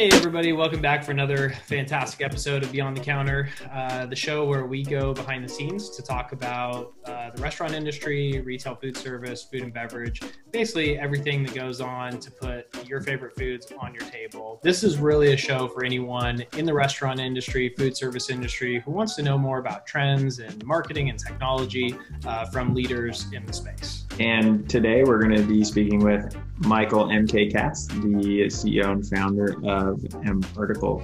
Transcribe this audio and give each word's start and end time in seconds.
Hey, 0.00 0.08
everybody, 0.12 0.54
welcome 0.54 0.80
back 0.80 1.04
for 1.04 1.10
another 1.10 1.50
fantastic 1.66 2.22
episode 2.22 2.62
of 2.62 2.72
Beyond 2.72 2.96
the 2.96 3.02
Counter, 3.02 3.50
uh, 3.70 4.06
the 4.06 4.16
show 4.16 4.46
where 4.46 4.64
we 4.64 4.82
go 4.82 5.12
behind 5.12 5.44
the 5.44 5.48
scenes 5.50 5.90
to 5.90 6.00
talk 6.00 6.32
about 6.32 6.94
uh, 7.04 7.28
the 7.34 7.42
restaurant 7.42 7.74
industry, 7.74 8.40
retail 8.40 8.74
food 8.74 8.96
service, 8.96 9.42
food 9.42 9.60
and 9.62 9.74
beverage, 9.74 10.22
basically 10.52 10.98
everything 10.98 11.42
that 11.42 11.54
goes 11.54 11.82
on 11.82 12.18
to 12.18 12.30
put 12.30 12.69
your 12.90 13.00
favorite 13.00 13.36
foods 13.36 13.68
on 13.78 13.94
your 13.94 14.02
table. 14.10 14.58
This 14.64 14.82
is 14.82 14.98
really 14.98 15.32
a 15.32 15.36
show 15.36 15.68
for 15.68 15.84
anyone 15.84 16.44
in 16.56 16.66
the 16.66 16.74
restaurant 16.74 17.20
industry, 17.20 17.72
food 17.78 17.96
service 17.96 18.30
industry, 18.30 18.82
who 18.84 18.90
wants 18.90 19.14
to 19.14 19.22
know 19.22 19.38
more 19.38 19.58
about 19.58 19.86
trends 19.86 20.40
and 20.40 20.64
marketing 20.66 21.08
and 21.08 21.18
technology 21.18 21.94
uh, 22.26 22.46
from 22.46 22.74
leaders 22.74 23.26
in 23.32 23.46
the 23.46 23.52
space. 23.52 24.06
And 24.18 24.68
today 24.68 25.04
we're 25.04 25.22
going 25.22 25.36
to 25.36 25.46
be 25.46 25.62
speaking 25.62 26.00
with 26.00 26.36
Michael 26.58 27.06
MK 27.06 27.52
Katz, 27.52 27.86
the 27.86 28.48
CEO 28.48 28.90
and 28.90 29.08
founder 29.08 29.56
of 29.64 30.04
M 30.26 30.40
Particle. 30.52 31.00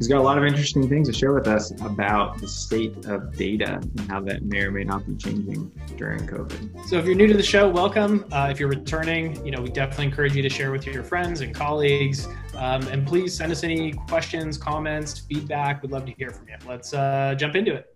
He's 0.00 0.08
got 0.08 0.16
a 0.16 0.22
lot 0.22 0.38
of 0.38 0.44
interesting 0.44 0.88
things 0.88 1.08
to 1.08 1.12
share 1.12 1.34
with 1.34 1.46
us 1.46 1.72
about 1.82 2.40
the 2.40 2.48
state 2.48 3.04
of 3.04 3.36
data 3.36 3.74
and 3.82 4.00
how 4.10 4.18
that 4.20 4.42
may 4.42 4.62
or 4.62 4.70
may 4.70 4.82
not 4.82 5.06
be 5.06 5.14
changing 5.14 5.70
during 5.98 6.26
COVID. 6.26 6.86
So, 6.86 6.96
if 6.96 7.04
you're 7.04 7.14
new 7.14 7.26
to 7.26 7.36
the 7.36 7.42
show, 7.42 7.68
welcome. 7.68 8.24
Uh, 8.32 8.48
if 8.50 8.58
you're 8.58 8.70
returning, 8.70 9.44
you 9.44 9.50
know 9.50 9.60
we 9.60 9.68
definitely 9.68 10.06
encourage 10.06 10.34
you 10.34 10.40
to 10.40 10.48
share 10.48 10.72
with 10.72 10.86
your 10.86 11.04
friends 11.04 11.42
and 11.42 11.54
colleagues, 11.54 12.26
um, 12.54 12.80
and 12.88 13.06
please 13.06 13.36
send 13.36 13.52
us 13.52 13.62
any 13.62 13.92
questions, 13.92 14.56
comments, 14.56 15.18
feedback. 15.18 15.82
We'd 15.82 15.92
love 15.92 16.06
to 16.06 16.12
hear 16.12 16.30
from 16.30 16.48
you. 16.48 16.56
Let's 16.66 16.94
uh, 16.94 17.34
jump 17.36 17.54
into 17.54 17.74
it. 17.74 17.94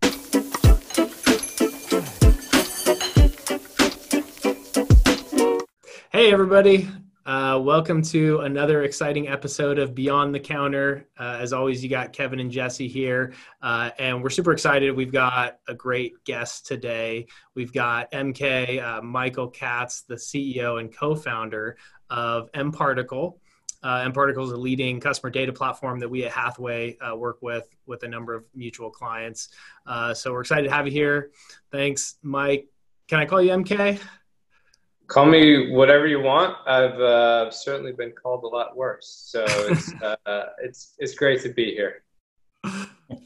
Hey, 6.13 6.31
everybody. 6.31 6.87
Uh, 7.27 7.59
welcome 7.59 8.03
to 8.03 8.41
another 8.41 8.83
exciting 8.83 9.29
episode 9.29 9.79
of 9.79 9.95
Beyond 9.95 10.35
the 10.35 10.41
Counter. 10.41 11.09
Uh, 11.19 11.39
as 11.41 11.55
always, 11.55 11.83
you 11.83 11.89
got 11.89 12.13
Kevin 12.13 12.39
and 12.39 12.51
Jesse 12.51 12.87
here, 12.87 13.33
uh, 13.63 13.89
and 13.99 14.23
we're 14.23 14.29
super 14.29 14.53
excited. 14.53 14.95
We've 14.95 15.11
got 15.11 15.59
a 15.67 15.73
great 15.75 16.23
guest 16.25 16.67
today. 16.67 17.27
We've 17.55 17.73
got 17.73 18.13
MK 18.13 18.83
uh, 18.83 19.01
Michael 19.01 19.49
Katz, 19.49 20.03
the 20.03 20.17
CEO 20.17 20.79
and 20.79 20.95
co-founder 20.95 21.79
of 22.11 22.53
mParticle. 22.53 23.39
Uh, 23.83 24.05
mParticle 24.05 24.45
is 24.45 24.53
a 24.53 24.57
leading 24.59 25.01
customer 25.01 25.31
data 25.31 25.53
platform 25.53 26.01
that 26.01 26.09
we 26.11 26.25
at 26.27 26.33
Hathaway 26.33 26.99
uh, 26.99 27.17
work 27.17 27.39
with 27.41 27.67
with 27.87 28.03
a 28.03 28.09
number 28.09 28.35
of 28.35 28.45
mutual 28.55 28.91
clients. 28.91 29.49
so 30.13 30.31
we're 30.31 30.43
excited 30.43 30.65
to 30.65 30.75
have 30.75 30.85
you 30.85 30.93
here. 30.93 31.31
Thanks, 31.73 32.17
Mike. 32.23 32.67
Can 33.09 33.19
I 33.19 33.25
call 33.25 33.41
you 33.41 33.53
MK? 33.53 33.99
Call 35.07 35.27
me 35.27 35.71
whatever 35.71 36.07
you 36.07 36.21
want. 36.21 36.57
I've 36.67 36.99
uh, 36.99 37.51
certainly 37.51 37.93
been 37.93 38.13
called 38.13 38.43
a 38.45 38.47
lot 38.47 38.77
worse, 38.77 39.25
so 39.27 39.45
it's 39.47 39.93
uh, 40.03 40.47
it's 40.63 40.95
it's 40.99 41.15
great 41.15 41.43
to 41.43 41.51
be 41.51 41.75
here. 41.75 42.03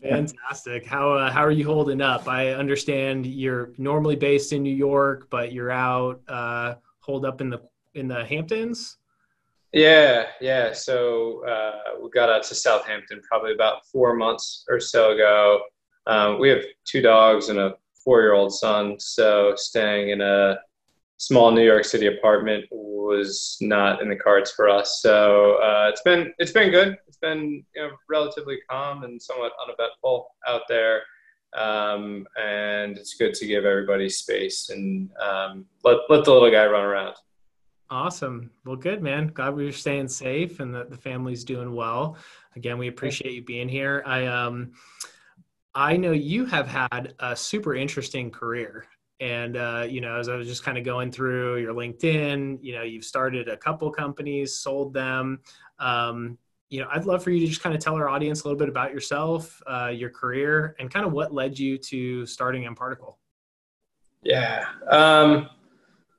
Fantastic. 0.03 0.85
How 0.85 1.13
uh, 1.13 1.31
how 1.31 1.45
are 1.45 1.53
you 1.53 1.65
holding 1.65 2.01
up? 2.01 2.27
I 2.27 2.51
understand 2.51 3.27
you're 3.27 3.71
normally 3.79 4.17
based 4.17 4.53
in 4.53 4.63
New 4.63 4.75
York, 4.75 5.29
but 5.31 5.53
you're 5.53 5.71
out 5.71 6.21
uh, 6.29 6.75
hold 7.01 7.25
up 7.25 7.41
in 7.41 7.51
the 7.51 7.61
in 7.95 8.09
the 8.09 8.25
Hamptons. 8.25 8.97
Yeah, 9.73 10.27
yeah. 10.41 10.73
So 10.73 11.47
uh, 11.47 12.01
we 12.03 12.11
got 12.11 12.29
out 12.29 12.43
to 12.45 12.55
Southampton 12.55 13.21
probably 13.23 13.53
about 13.53 13.87
four 13.87 14.17
months 14.17 14.65
or 14.69 14.81
so 14.81 15.13
ago. 15.13 15.61
Um, 16.07 16.41
we 16.41 16.49
have 16.49 16.65
two 16.85 17.03
dogs 17.03 17.51
and 17.51 17.59
a 17.59 17.77
four-year-old 18.03 18.53
son, 18.53 18.99
so 18.99 19.53
staying 19.57 20.09
in 20.11 20.23
a 20.23 20.59
small 21.19 21.51
New 21.51 21.65
York 21.65 21.85
City 21.85 22.07
apartment 22.07 22.65
was 22.71 23.59
not 23.61 24.01
in 24.01 24.09
the 24.09 24.17
cards 24.17 24.51
for 24.53 24.69
us. 24.69 25.01
So 25.03 25.57
uh, 25.57 25.89
it's 25.93 26.03
been 26.03 26.33
it's 26.39 26.53
been 26.53 26.71
good. 26.71 26.97
It's 27.07 27.19
been 27.19 27.65
you 27.75 27.83
know, 27.83 27.91
relatively 28.09 28.59
calm 28.71 29.03
and 29.03 29.21
somewhat 29.21 29.53
uneventful 29.63 30.29
out 30.47 30.63
there, 30.69 31.03
um, 31.57 32.27
and 32.41 32.97
it's 32.97 33.15
good 33.15 33.35
to 33.35 33.47
give 33.47 33.65
everybody 33.65 34.09
space 34.09 34.71
and 34.71 35.11
um, 35.21 35.67
let 35.85 35.99
let 36.09 36.25
the 36.25 36.33
little 36.33 36.51
guy 36.51 36.67
run 36.67 36.85
around. 36.85 37.17
Awesome. 37.91 38.51
Well, 38.65 38.77
good 38.77 39.03
man. 39.03 39.29
Glad 39.29 39.55
we're 39.55 39.73
staying 39.73 40.09
safe 40.09 40.61
and 40.61 40.75
that 40.75 40.91
the 40.91 40.97
family's 40.97 41.43
doing 41.43 41.75
well. 41.75 42.17
Again, 42.55 42.79
we 42.79 42.89
appreciate 42.89 43.33
you 43.33 43.43
being 43.43 43.69
here. 43.69 44.03
I 44.07 44.27
um. 44.27 44.73
I 45.75 45.97
know 45.97 46.11
you 46.11 46.45
have 46.47 46.67
had 46.67 47.15
a 47.21 47.37
super 47.37 47.77
interesting 47.77 48.33
career. 48.33 48.87
And 49.21 49.57
uh, 49.57 49.87
you 49.89 50.01
know, 50.01 50.17
as 50.17 50.29
I 50.29 50.37
was 50.37 50.47
just 50.47 50.63
kind 50.63 50.79
of 50.79 50.85
going 50.85 51.11
through 51.11 51.59
your 51.59 51.75
LinkedIn, 51.75 52.59
you 52.63 52.75
know, 52.75 52.83
you've 52.83 53.05
started 53.05 53.49
a 53.49 53.57
couple 53.57 53.91
companies, 53.91 54.55
sold 54.55 54.95
them. 54.95 55.41
Um, 55.79 56.39
you 56.71 56.81
know, 56.81 56.89
I'd 56.93 57.07
love 57.07 57.25
for 57.25 57.31
you 57.31 57.41
to 57.41 57.47
just 57.47 57.63
kind 57.63 57.75
of 57.75 57.81
tell 57.81 57.95
our 57.95 58.09
audience 58.09 58.43
a 58.43 58.45
little 58.45 58.59
bit 58.59 58.69
about 58.69 58.93
yourself, 58.93 59.61
uh, 59.67 59.87
your 59.87 60.11
career, 60.11 60.77
and 60.79 60.93
kind 60.93 61.07
of 61.07 61.13
what 61.13 61.33
led 61.33 61.59
you 61.59 61.79
to 61.79 62.27
starting 62.27 62.63
mParticle. 62.63 63.15
Yeah. 64.23 64.67
Um, 64.89 65.49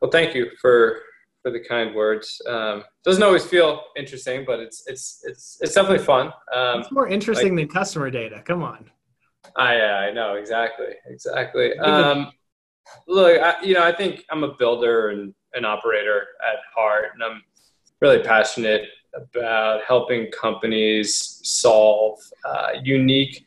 well, 0.01 0.11
thank 0.11 0.33
you 0.33 0.49
for 0.61 1.01
for 1.41 1.51
the 1.51 1.59
kind 1.59 1.95
words. 1.95 2.41
Um, 2.47 2.83
doesn't 3.03 3.23
always 3.23 3.45
feel 3.45 3.83
interesting, 3.95 4.43
but 4.45 4.59
it's 4.59 4.83
it's 4.87 5.21
it's 5.23 5.57
it's 5.61 5.73
definitely 5.73 6.05
fun. 6.05 6.27
Um, 6.53 6.81
it's 6.81 6.91
more 6.91 7.07
interesting 7.07 7.55
like, 7.55 7.67
than 7.67 7.73
customer 7.73 8.09
data. 8.09 8.41
Come 8.45 8.63
on. 8.63 8.89
I 9.55 9.79
I 9.79 10.11
know 10.11 10.35
exactly 10.35 10.95
exactly. 11.05 11.77
Look, 13.07 13.41
I, 13.41 13.55
you 13.63 13.73
know, 13.73 13.83
I 13.83 13.91
think 13.91 14.25
I'm 14.29 14.43
a 14.43 14.53
builder 14.53 15.09
and 15.09 15.33
an 15.53 15.65
operator 15.65 16.27
at 16.47 16.59
heart, 16.75 17.05
and 17.13 17.23
I'm 17.23 17.41
really 18.01 18.19
passionate 18.19 18.83
about 19.13 19.81
helping 19.87 20.31
companies 20.31 21.41
solve 21.43 22.19
uh, 22.45 22.73
unique 22.83 23.45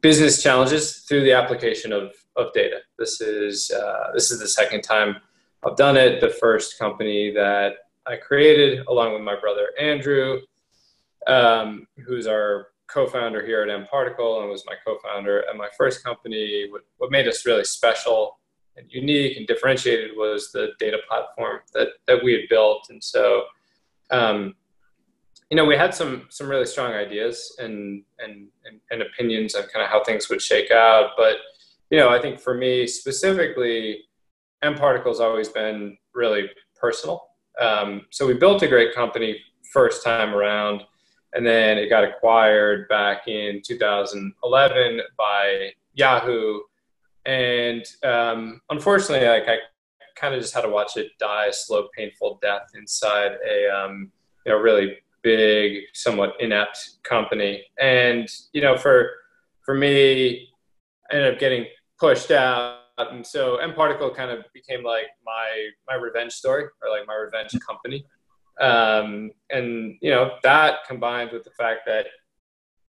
business 0.00 0.42
challenges 0.42 0.98
through 1.08 1.22
the 1.22 1.32
application 1.32 1.92
of, 1.92 2.12
of 2.36 2.52
data. 2.52 2.78
This 2.98 3.20
is 3.20 3.70
uh, 3.70 4.12
this 4.14 4.30
is 4.30 4.40
the 4.40 4.48
second 4.48 4.82
time 4.82 5.16
I've 5.64 5.76
done 5.76 5.96
it. 5.96 6.20
The 6.20 6.28
first 6.28 6.78
company 6.78 7.30
that 7.32 7.74
I 8.06 8.16
created, 8.16 8.86
along 8.88 9.12
with 9.12 9.22
my 9.22 9.38
brother 9.38 9.68
Andrew, 9.78 10.40
um, 11.26 11.86
who's 12.06 12.26
our 12.26 12.68
co-founder 12.88 13.44
here 13.46 13.62
at 13.62 13.68
mParticle 13.68 14.40
and 14.40 14.50
was 14.50 14.64
my 14.66 14.74
co-founder 14.84 15.44
at 15.48 15.56
my 15.56 15.68
first 15.76 16.02
company. 16.02 16.66
What, 16.70 16.82
what 16.98 17.10
made 17.10 17.28
us 17.28 17.46
really 17.46 17.64
special 17.64 18.39
and 18.76 18.86
unique 18.90 19.36
and 19.36 19.46
differentiated 19.46 20.12
was 20.16 20.50
the 20.52 20.70
data 20.78 20.98
platform 21.08 21.60
that 21.74 21.88
that 22.06 22.22
we 22.22 22.32
had 22.32 22.48
built. 22.48 22.86
And 22.90 23.02
so, 23.02 23.44
um, 24.10 24.54
you 25.50 25.56
know, 25.56 25.64
we 25.64 25.76
had 25.76 25.94
some 25.94 26.26
some 26.30 26.48
really 26.48 26.66
strong 26.66 26.92
ideas 26.92 27.56
and 27.58 28.02
and 28.18 28.48
and, 28.64 28.80
and 28.90 29.02
opinions 29.02 29.54
on 29.54 29.62
kind 29.64 29.84
of 29.84 29.90
how 29.90 30.02
things 30.02 30.28
would 30.28 30.40
shake 30.40 30.70
out. 30.70 31.10
But 31.16 31.36
you 31.90 31.98
know, 31.98 32.08
I 32.08 32.20
think 32.20 32.40
for 32.40 32.54
me 32.54 32.86
specifically, 32.86 34.04
mParticle 34.62 35.08
has 35.08 35.20
always 35.20 35.48
been 35.48 35.96
really 36.14 36.48
personal. 36.80 37.26
Um, 37.60 38.06
so 38.10 38.26
we 38.26 38.34
built 38.34 38.62
a 38.62 38.68
great 38.68 38.94
company 38.94 39.38
first 39.72 40.04
time 40.04 40.34
around, 40.34 40.82
and 41.34 41.46
then 41.46 41.78
it 41.78 41.88
got 41.88 42.04
acquired 42.04 42.88
back 42.88 43.28
in 43.28 43.60
2011 43.64 45.00
by 45.18 45.72
Yahoo 45.94 46.60
and 47.26 47.84
um, 48.02 48.60
unfortunately, 48.70 49.26
like 49.26 49.48
I 49.48 49.58
kind 50.16 50.34
of 50.34 50.40
just 50.40 50.54
had 50.54 50.62
to 50.62 50.68
watch 50.68 50.96
it 50.96 51.12
die 51.18 51.46
a 51.46 51.52
slow, 51.52 51.88
painful 51.96 52.38
death 52.42 52.68
inside 52.74 53.32
a 53.48 53.68
um, 53.68 54.10
you 54.46 54.52
know 54.52 54.58
really 54.58 54.96
big, 55.22 55.82
somewhat 55.92 56.34
inept 56.40 57.02
company. 57.02 57.64
And 57.80 58.28
you 58.52 58.62
know, 58.62 58.76
for 58.76 59.10
for 59.64 59.74
me, 59.74 60.48
I 61.10 61.16
ended 61.16 61.34
up 61.34 61.40
getting 61.40 61.66
pushed 61.98 62.30
out, 62.30 62.78
and 62.98 63.26
so 63.26 63.58
mParticle 63.62 64.14
kind 64.14 64.30
of 64.30 64.44
became 64.52 64.82
like 64.82 65.06
my 65.24 65.68
my 65.88 65.94
revenge 65.94 66.32
story 66.32 66.64
or 66.82 66.90
like 66.90 67.06
my 67.06 67.16
revenge 67.16 67.54
company. 67.66 68.04
Um, 68.60 69.30
and 69.50 69.96
you 70.00 70.10
know 70.10 70.32
that 70.42 70.78
combined 70.86 71.32
with 71.32 71.44
the 71.44 71.50
fact 71.50 71.80
that 71.86 72.06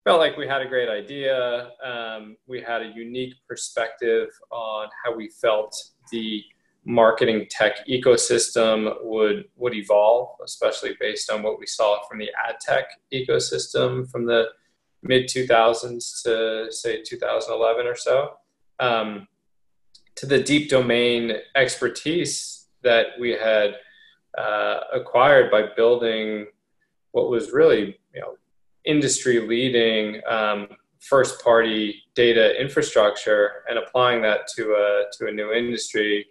felt 0.04 0.20
like 0.20 0.36
we 0.36 0.46
had 0.46 0.60
a 0.60 0.68
great 0.68 0.88
idea. 0.88 1.70
Um, 1.82 2.36
we 2.46 2.60
had 2.60 2.82
a 2.82 2.92
unique 2.94 3.34
perspective 3.48 4.28
on 4.50 4.88
how 5.02 5.16
we 5.16 5.30
felt 5.30 5.74
the 6.12 6.44
marketing 6.84 7.46
tech 7.50 7.86
ecosystem 7.88 8.94
would 9.02 9.46
would 9.56 9.74
evolve, 9.74 10.36
especially 10.44 10.94
based 11.00 11.30
on 11.30 11.42
what 11.42 11.58
we 11.58 11.66
saw 11.66 12.06
from 12.06 12.18
the 12.18 12.30
ad 12.46 12.56
tech 12.60 12.84
ecosystem 13.12 14.08
from 14.10 14.26
the 14.26 14.48
mid 15.02 15.24
2000s 15.24 16.22
to 16.22 16.66
say 16.70 17.02
2011 17.02 17.86
or 17.86 17.96
so, 17.96 18.34
um, 18.80 19.26
to 20.16 20.26
the 20.26 20.42
deep 20.42 20.68
domain 20.68 21.32
expertise 21.56 22.66
that 22.82 23.06
we 23.18 23.30
had 23.30 23.76
uh, 24.36 24.80
acquired 24.92 25.50
by 25.50 25.62
building 25.74 26.46
what 27.12 27.30
was 27.30 27.52
really 27.52 27.98
you 28.14 28.20
know 28.20 28.34
industry 28.84 29.40
leading 29.40 30.20
um, 30.28 30.68
first 31.00 31.42
party 31.42 32.02
data 32.14 32.60
infrastructure 32.60 33.64
and 33.68 33.78
applying 33.78 34.22
that 34.22 34.46
to 34.56 34.72
a, 34.72 35.04
to 35.18 35.28
a 35.28 35.32
new 35.32 35.52
industry, 35.52 36.26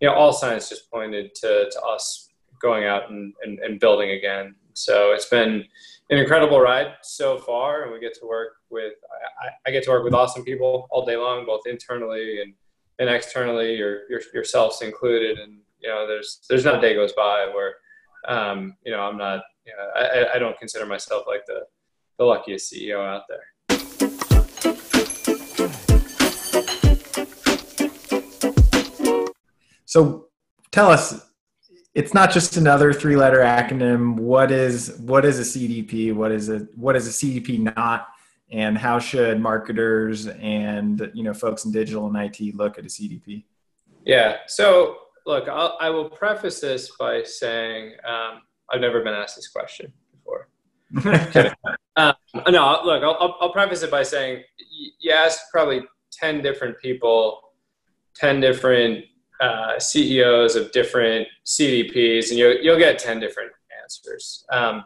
you 0.00 0.08
know, 0.08 0.14
all 0.14 0.32
signs 0.32 0.68
just 0.68 0.90
pointed 0.90 1.34
to, 1.34 1.70
to 1.70 1.80
us 1.82 2.28
going 2.60 2.84
out 2.84 3.10
and, 3.10 3.32
and, 3.42 3.58
and 3.60 3.80
building 3.80 4.10
again. 4.10 4.54
So 4.74 5.12
it's 5.12 5.28
been 5.28 5.64
an 6.10 6.18
incredible 6.18 6.60
ride 6.60 6.94
so 7.02 7.38
far, 7.38 7.84
and 7.84 7.92
we 7.92 7.98
get 7.98 8.14
to 8.14 8.26
work 8.26 8.56
with 8.70 8.92
I, 9.42 9.48
I 9.68 9.72
get 9.72 9.82
to 9.84 9.90
work 9.90 10.04
with 10.04 10.14
awesome 10.14 10.44
people 10.44 10.86
all 10.90 11.04
day 11.04 11.16
long, 11.16 11.46
both 11.46 11.62
internally 11.66 12.42
and 12.42 12.54
and 12.98 13.10
externally, 13.10 13.74
your, 13.74 14.08
your 14.08 14.20
yourselves 14.32 14.82
included. 14.82 15.38
And 15.38 15.58
you 15.80 15.88
know, 15.88 16.06
there's 16.06 16.44
there's 16.48 16.64
not 16.64 16.76
a 16.76 16.80
day 16.80 16.94
goes 16.94 17.12
by 17.12 17.50
where 17.52 17.74
um, 18.28 18.76
you 18.84 18.92
know 18.92 19.00
I'm 19.00 19.18
not 19.18 19.42
you 19.66 19.72
know, 19.76 20.00
I, 20.00 20.36
I 20.36 20.38
don't 20.38 20.58
consider 20.58 20.86
myself 20.86 21.24
like 21.26 21.44
the 21.46 21.62
the 22.18 22.24
luckiest 22.24 22.72
CEO 22.72 23.04
out 23.04 23.22
there. 23.28 23.44
So 29.84 30.28
tell 30.72 30.90
us, 30.90 31.22
it's 31.94 32.12
not 32.12 32.30
just 32.30 32.56
another 32.56 32.92
three-letter 32.92 33.38
acronym. 33.38 34.16
What 34.16 34.50
is 34.50 34.98
what 34.98 35.24
is 35.24 35.38
a 35.38 35.42
CDP? 35.42 36.14
What 36.14 36.32
is 36.32 36.48
a 36.50 36.58
what 36.74 36.96
is 36.96 37.06
a 37.06 37.10
CDP 37.10 37.74
not? 37.74 38.08
And 38.50 38.76
how 38.78 38.98
should 38.98 39.40
marketers 39.40 40.26
and 40.26 41.10
you 41.14 41.22
know 41.22 41.32
folks 41.32 41.64
in 41.64 41.72
digital 41.72 42.06
and 42.06 42.16
IT 42.16 42.54
look 42.54 42.78
at 42.78 42.84
a 42.84 42.88
CDP? 42.88 43.44
Yeah. 44.04 44.38
So 44.46 44.98
look, 45.24 45.48
I'll, 45.48 45.78
I 45.80 45.88
will 45.88 46.10
preface 46.10 46.60
this 46.60 46.92
by 46.98 47.22
saying 47.22 47.94
um, 48.06 48.42
I've 48.70 48.80
never 48.80 49.02
been 49.02 49.14
asked 49.14 49.36
this 49.36 49.48
question 49.48 49.92
um, 51.96 52.14
no, 52.48 52.80
look, 52.84 53.02
I'll, 53.02 53.36
I'll 53.40 53.52
preface 53.52 53.82
it 53.82 53.90
by 53.90 54.02
saying 54.02 54.42
you 55.00 55.12
asked 55.12 55.40
probably 55.52 55.82
ten 56.12 56.42
different 56.42 56.78
people, 56.80 57.40
ten 58.14 58.40
different 58.40 59.04
uh, 59.40 59.78
CEOs 59.78 60.56
of 60.56 60.72
different 60.72 61.26
CDPs, 61.44 62.30
and 62.30 62.38
you'll 62.38 62.56
you'll 62.56 62.78
get 62.78 62.98
ten 62.98 63.20
different 63.20 63.52
answers. 63.82 64.44
Um, 64.50 64.84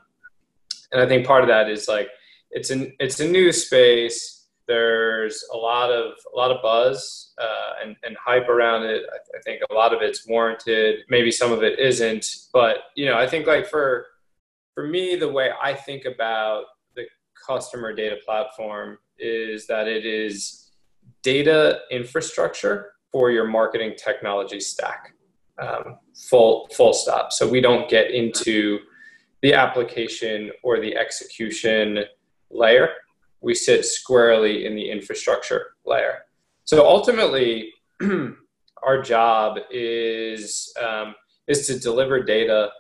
and 0.93 1.01
I 1.01 1.07
think 1.07 1.27
part 1.27 1.43
of 1.43 1.49
that 1.49 1.69
is 1.69 1.89
like 1.89 2.09
it's 2.51 2.71
an 2.71 2.93
it's 2.99 3.21
a 3.21 3.29
new 3.29 3.53
space. 3.53 4.47
There's 4.67 5.45
a 5.53 5.57
lot 5.57 5.91
of 5.91 6.13
a 6.33 6.37
lot 6.37 6.51
of 6.51 6.63
buzz 6.63 7.33
uh, 7.39 7.73
and, 7.83 7.97
and 8.05 8.17
hype 8.17 8.49
around 8.49 8.85
it. 8.85 9.03
I, 9.13 9.39
I 9.39 9.43
think 9.43 9.63
a 9.71 9.75
lot 9.75 9.93
of 9.93 10.01
it's 10.01 10.27
warranted. 10.27 11.01
Maybe 11.09 11.31
some 11.31 11.53
of 11.53 11.63
it 11.63 11.79
isn't, 11.79 12.47
but 12.53 12.79
you 12.95 13.07
know, 13.07 13.17
I 13.17 13.27
think 13.27 13.47
like 13.47 13.67
for 13.67 14.07
for 14.75 14.87
me, 14.87 15.17
the 15.17 15.29
way 15.29 15.51
I 15.63 15.75
think 15.75 16.05
about 16.05 16.65
the 16.95 17.05
customer 17.47 17.93
data 17.95 18.17
platform 18.25 18.99
is 19.19 19.67
that 19.67 19.89
it 19.89 20.07
is 20.07 20.71
data 21.23 21.81
infrastructure 21.91 22.93
for 23.13 23.31
your 23.31 23.47
marketing 23.47 23.95
technology 24.03 24.61
stack. 24.61 25.15
Um, 25.61 25.99
full 26.15 26.69
full 26.75 26.95
stop. 26.95 27.33
So 27.33 27.47
we 27.47 27.61
don't 27.61 27.91
get 27.91 28.11
into 28.13 28.79
the 29.43 29.53
application 29.53 30.51
or 30.63 30.81
the 30.81 30.97
execution 30.97 32.05
layer. 32.51 32.89
We 33.43 33.55
sit 33.55 33.85
squarely 33.85 34.65
in 34.65 34.75
the 34.75 34.91
infrastructure 34.91 35.75
layer. 35.85 36.21
So 36.65 36.87
ultimately, 36.87 37.73
our 38.83 39.03
job 39.03 39.59
is 39.71 40.73
um, 40.83 41.15
is 41.47 41.67
to 41.67 41.79
deliver 41.79 42.23
data 42.23 42.71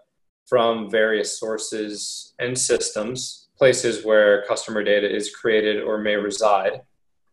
from 0.50 0.91
various 0.91 1.38
sources 1.38 2.35
and 2.41 2.58
systems, 2.58 3.47
places 3.56 4.05
where 4.05 4.44
customer 4.47 4.82
data 4.82 5.08
is 5.08 5.32
created 5.32 5.81
or 5.81 5.97
may 5.97 6.17
reside, 6.17 6.81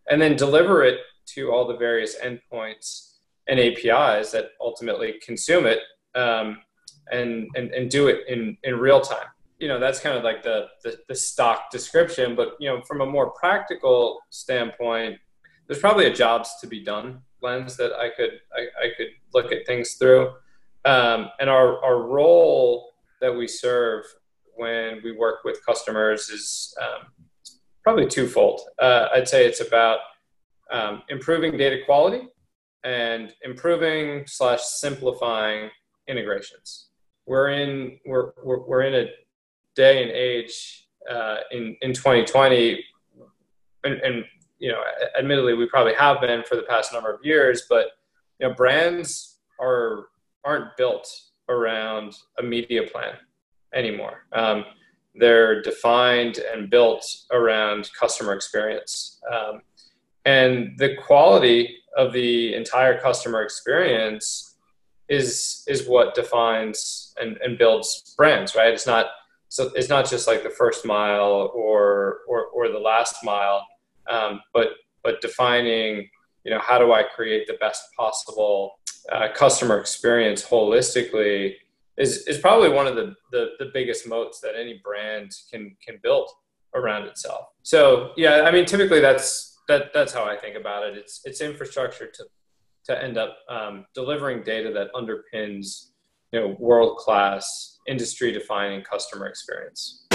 and 0.08 0.22
then 0.22 0.36
deliver 0.36 0.84
it 0.84 1.00
to 1.26 1.50
all 1.50 1.68
the 1.68 1.76
various 1.76 2.16
endpoints 2.20 3.16
and 3.48 3.60
APIs 3.60 4.32
that 4.32 4.52
ultimately 4.62 5.16
consume 5.26 5.66
it 5.66 5.80
um, 6.14 6.60
and, 7.12 7.48
and, 7.56 7.72
and 7.72 7.90
do 7.90 8.08
it 8.08 8.20
in, 8.28 8.56
in 8.64 8.76
real 8.78 9.02
time. 9.02 9.26
You 9.58 9.68
know, 9.68 9.80
that's 9.80 10.00
kind 10.00 10.16
of 10.16 10.24
like 10.24 10.44
the, 10.44 10.68
the, 10.84 11.00
the 11.08 11.16
stock 11.16 11.72
description, 11.72 12.36
but, 12.36 12.50
you 12.60 12.70
know, 12.70 12.84
from 12.84 13.02
a 13.02 13.06
more 13.06 13.32
practical 13.32 14.20
standpoint, 14.30 15.18
there's 15.66 15.80
probably 15.80 16.06
a 16.06 16.14
jobs 16.14 16.52
to 16.62 16.68
be 16.68 16.84
done 16.84 17.22
lens 17.42 17.78
that 17.78 17.94
I 17.94 18.10
could, 18.10 18.42
I, 18.56 18.86
I 18.86 18.90
could 18.96 19.08
look 19.34 19.52
at 19.52 19.66
things 19.66 19.94
through. 19.94 20.34
Um, 20.86 21.30
and 21.40 21.50
our, 21.50 21.84
our 21.84 22.04
role 22.04 22.92
that 23.22 23.36
we 23.36 23.48
serve 23.48 24.04
when 24.56 25.02
we 25.04 25.12
work 25.12 25.44
with 25.44 25.66
customers 25.66 26.30
is 26.30 26.74
um, 26.82 27.08
probably 27.84 28.08
twofold. 28.08 28.62
Uh, 28.80 29.08
I'd 29.14 29.28
say 29.28 29.46
it's 29.46 29.62
about 29.62 30.00
um, 30.72 31.04
improving 31.10 31.58
data 31.58 31.78
quality 31.86 32.28
and 32.84 33.34
improving 33.44 34.26
slash 34.28 34.62
simplifying 34.62 35.70
integrations. 36.08 36.88
We're 37.26 37.50
in 37.50 38.00
we're, 38.06 38.32
we're, 38.44 38.82
in 38.82 38.96
a 38.96 39.08
day 39.76 40.02
and 40.04 40.12
age 40.12 40.88
uh, 41.10 41.38
in 41.52 41.76
in 41.82 41.94
2020, 41.94 42.84
and, 43.84 43.94
and 44.02 44.26
you 44.60 44.72
know, 44.72 44.82
admittedly, 45.18 45.54
we 45.54 45.68
probably 45.68 45.94
have 45.94 46.22
been 46.22 46.44
for 46.44 46.56
the 46.56 46.64
past 46.64 46.94
number 46.94 47.14
of 47.14 47.20
years, 47.24 47.64
but 47.70 47.88
you 48.40 48.48
know, 48.48 48.54
brands 48.54 49.40
are 49.60 50.08
aren't 50.46 50.76
built 50.78 51.10
around 51.50 52.18
a 52.40 52.44
media 52.44 52.84
plan 52.84 53.14
anymore. 53.74 54.26
Um, 54.34 54.66
they're 55.16 55.62
defined 55.62 56.40
and 56.54 56.70
built 56.70 57.06
around 57.32 57.90
customer 58.00 58.34
experience. 58.34 59.20
Um, 59.32 59.62
and 60.26 60.78
the 60.78 60.96
quality 60.96 61.78
of 61.96 62.14
the 62.14 62.54
entire 62.54 63.00
customer 63.00 63.42
experience 63.42 64.56
is 65.10 65.64
is 65.68 65.88
what 65.88 66.16
defines 66.16 67.14
and, 67.20 67.38
and 67.38 67.58
builds 67.58 68.14
brands 68.18 68.56
right 68.56 68.74
it's 68.74 68.86
not 68.86 69.06
so 69.48 69.72
it's 69.76 69.88
not 69.88 70.08
just 70.10 70.28
like 70.28 70.44
the 70.44 70.50
first 70.50 70.86
mile 70.86 71.52
or 71.56 72.20
or, 72.28 72.48
or 72.48 72.70
the 72.70 72.78
last 72.78 73.24
mile 73.24 73.66
um, 74.10 74.42
but 74.54 74.70
but 75.04 75.22
defining 75.22 76.10
you 76.48 76.54
know 76.54 76.62
how 76.62 76.80
do 76.80 76.94
i 76.94 77.04
create 77.04 77.46
the 77.46 77.58
best 77.60 77.84
possible 77.96 78.80
uh, 79.12 79.28
customer 79.36 79.78
experience 79.80 80.44
holistically 80.44 81.54
is, 81.98 82.28
is 82.28 82.38
probably 82.38 82.70
one 82.70 82.86
of 82.86 82.96
the, 82.96 83.16
the, 83.32 83.50
the 83.60 83.72
biggest 83.74 84.08
moats 84.08 84.40
that 84.40 84.54
any 84.60 84.80
brand 84.84 85.32
can 85.52 85.76
can 85.86 86.00
build 86.02 86.28
around 86.74 87.04
itself 87.04 87.46
so 87.62 88.12
yeah 88.18 88.42
i 88.42 88.52
mean 88.52 88.66
typically 88.66 89.00
that's 89.00 89.58
that 89.68 89.94
that's 89.94 90.14
how 90.14 90.24
I 90.24 90.36
think 90.36 90.56
about 90.56 90.84
it. 90.84 90.98
It's 90.98 91.22
it's 91.26 91.42
infrastructure 91.42 92.08
to 92.08 92.26
to 92.86 93.04
end 93.04 93.18
up 93.18 93.38
um, 93.50 93.86
delivering 93.94 94.44
data 94.44 94.72
that 94.72 94.94
underpins 94.94 95.92
you 96.32 96.40
know 96.40 96.56
world 96.60 96.98
class 96.98 97.78
industry 97.88 98.32
defining 98.32 98.82
customer 98.82 99.28
experience. 99.28 100.07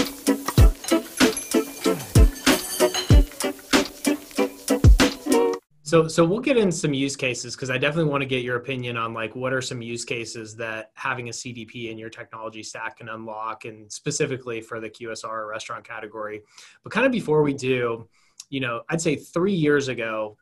So, 5.93 6.09
so 6.09 6.25
we'll 6.25 6.41
get 6.41 6.57
in 6.57 6.73
some 6.73 6.95
use 6.95 7.17
cases 7.17 7.55
because 7.55 7.69
I 7.69 7.77
definitely 7.77 8.11
want 8.11 8.23
to 8.23 8.27
get 8.27 8.43
your 8.43 8.57
opinion 8.57 8.97
on 8.97 9.13
like 9.13 9.37
what 9.37 9.53
are 9.53 9.61
some 9.61 9.83
use 9.83 10.07
cases 10.07 10.57
that 10.57 10.91
having 10.95 11.29
a 11.29 11.33
CDP 11.33 11.91
in 11.91 11.99
your 11.99 12.09
technology 12.09 12.63
stack 12.63 12.97
can 12.97 13.11
unlock, 13.11 13.67
and 13.67 13.93
specifically 13.93 14.63
for 14.63 14.81
the 14.81 14.89
QSR 14.89 15.51
restaurant 15.51 15.87
category. 15.87 16.41
But 16.83 16.93
kind 16.93 17.05
of 17.05 17.13
before 17.13 17.43
we 17.43 17.53
do, 17.53 18.09
you 18.49 18.61
know, 18.61 18.81
I'd 18.89 19.03
say 19.03 19.17
three 19.17 19.53
years 19.53 19.89
ago, 19.89 20.39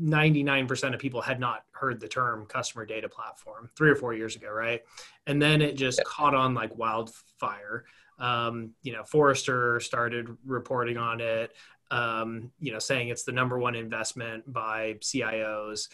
99% 0.00 0.94
of 0.94 1.00
people 1.00 1.20
had 1.20 1.40
not 1.40 1.64
heard 1.72 1.98
the 1.98 2.06
term 2.06 2.46
customer 2.46 2.86
data 2.86 3.08
platform 3.08 3.68
three 3.76 3.90
or 3.90 3.96
four 3.96 4.14
years 4.14 4.36
ago, 4.36 4.52
right? 4.52 4.82
And 5.26 5.42
then 5.42 5.60
it 5.60 5.76
just 5.76 5.98
yeah. 5.98 6.04
caught 6.06 6.36
on 6.36 6.54
like 6.54 6.78
wildfire. 6.78 7.84
Um, 8.20 8.70
you 8.84 8.92
know, 8.92 9.02
Forrester 9.02 9.80
started 9.80 10.28
reporting 10.46 10.98
on 10.98 11.20
it, 11.20 11.52
um, 11.92 12.50
you 12.58 12.72
know, 12.72 12.78
saying 12.78 13.08
it's 13.08 13.22
the 13.22 13.32
number 13.32 13.58
one 13.58 13.76
investment 13.76 14.50
by 14.52 14.94
CIOs. 15.00 15.88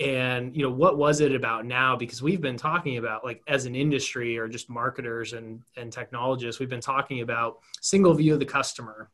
And, 0.00 0.56
you 0.56 0.64
know, 0.64 0.70
what 0.70 0.98
was 0.98 1.20
it 1.20 1.32
about 1.34 1.64
now? 1.64 1.94
Because 1.94 2.20
we've 2.20 2.40
been 2.40 2.56
talking 2.56 2.98
about 2.98 3.24
like 3.24 3.40
as 3.46 3.64
an 3.64 3.76
industry 3.76 4.36
or 4.36 4.48
just 4.48 4.68
marketers 4.68 5.32
and, 5.32 5.62
and 5.76 5.92
technologists, 5.92 6.58
we've 6.58 6.68
been 6.68 6.80
talking 6.80 7.20
about 7.20 7.60
single 7.80 8.12
view 8.12 8.34
of 8.34 8.40
the 8.40 8.44
customer 8.44 9.08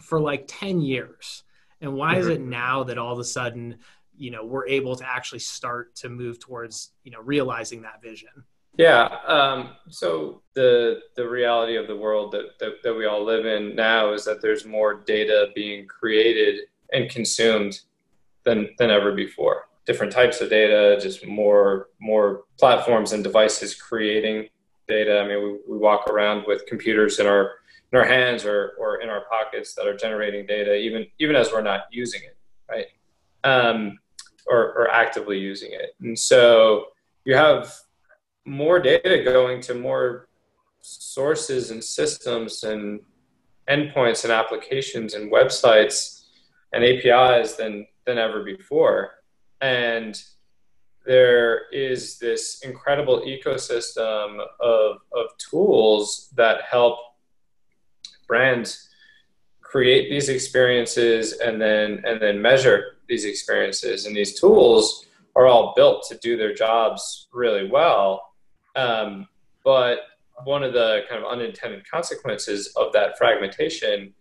for 0.00 0.20
like 0.20 0.44
10 0.46 0.80
years 0.80 1.42
and 1.80 1.92
why 1.92 2.16
is 2.16 2.26
it 2.26 2.40
mm-hmm. 2.40 2.50
now 2.50 2.82
that 2.82 2.98
all 2.98 3.12
of 3.12 3.18
a 3.18 3.24
sudden 3.24 3.76
you 4.16 4.30
know 4.30 4.44
we're 4.44 4.66
able 4.66 4.96
to 4.96 5.08
actually 5.08 5.38
start 5.38 5.94
to 5.94 6.08
move 6.08 6.38
towards 6.38 6.90
you 7.04 7.10
know 7.10 7.20
realizing 7.20 7.82
that 7.82 8.02
vision 8.02 8.30
yeah 8.76 9.18
um, 9.26 9.70
so 9.88 10.42
the 10.54 11.00
the 11.16 11.28
reality 11.28 11.76
of 11.76 11.86
the 11.86 11.96
world 11.96 12.32
that, 12.32 12.58
that, 12.58 12.82
that 12.82 12.94
we 12.94 13.06
all 13.06 13.24
live 13.24 13.46
in 13.46 13.74
now 13.74 14.12
is 14.12 14.24
that 14.24 14.40
there's 14.40 14.64
more 14.64 14.94
data 14.94 15.48
being 15.54 15.86
created 15.86 16.60
and 16.92 17.10
consumed 17.10 17.80
than 18.44 18.68
than 18.78 18.90
ever 18.90 19.12
before 19.12 19.68
different 19.86 20.12
types 20.12 20.40
of 20.40 20.50
data 20.50 20.98
just 21.00 21.26
more 21.26 21.88
more 22.00 22.44
platforms 22.58 23.12
and 23.12 23.22
devices 23.24 23.74
creating 23.74 24.48
data 24.88 25.20
i 25.20 25.28
mean 25.28 25.42
we, 25.42 25.74
we 25.74 25.78
walk 25.78 26.08
around 26.08 26.44
with 26.46 26.66
computers 26.66 27.18
in 27.18 27.26
our 27.26 27.52
in 27.94 28.00
our 28.00 28.06
hands 28.06 28.44
or, 28.44 28.72
or 28.76 29.00
in 29.00 29.08
our 29.08 29.22
pockets 29.30 29.74
that 29.74 29.86
are 29.86 29.96
generating 29.96 30.44
data, 30.46 30.74
even 30.74 31.06
even 31.20 31.36
as 31.36 31.52
we're 31.52 31.62
not 31.62 31.82
using 31.92 32.22
it, 32.24 32.36
right? 32.68 32.86
Um, 33.44 34.00
or, 34.46 34.72
or 34.72 34.90
actively 34.90 35.38
using 35.38 35.70
it. 35.72 35.94
And 36.00 36.18
so 36.18 36.86
you 37.24 37.36
have 37.36 37.72
more 38.44 38.78
data 38.78 39.22
going 39.24 39.60
to 39.62 39.74
more 39.74 40.28
sources 40.80 41.70
and 41.70 41.82
systems 41.82 42.64
and 42.64 43.00
endpoints 43.68 44.24
and 44.24 44.32
applications 44.32 45.14
and 45.14 45.32
websites 45.32 46.24
and 46.72 46.84
APIs 46.84 47.54
than 47.54 47.86
than 48.04 48.18
ever 48.18 48.42
before. 48.44 49.12
And 49.60 50.22
there 51.06 51.70
is 51.70 52.18
this 52.18 52.60
incredible 52.62 53.22
ecosystem 53.22 54.44
of, 54.60 54.96
of 55.12 55.26
tools 55.38 56.30
that 56.34 56.62
help 56.62 56.98
brands 58.26 58.88
create 59.60 60.08
these 60.08 60.28
experiences 60.28 61.32
and 61.34 61.60
then 61.60 62.02
and 62.06 62.20
then 62.20 62.40
measure 62.40 62.96
these 63.08 63.24
experiences 63.24 64.06
and 64.06 64.16
these 64.16 64.38
tools 64.38 65.06
are 65.36 65.46
all 65.46 65.74
built 65.74 66.06
to 66.08 66.16
do 66.18 66.36
their 66.36 66.54
jobs 66.54 67.28
really 67.32 67.68
well 67.68 68.33
um, 68.76 69.28
but 69.64 69.98
one 70.44 70.62
of 70.62 70.72
the 70.72 71.02
kind 71.08 71.24
of 71.24 71.30
unintended 71.30 71.88
consequences 71.88 72.72
of 72.76 72.92
that 72.92 73.16
fragmentation 73.16 74.12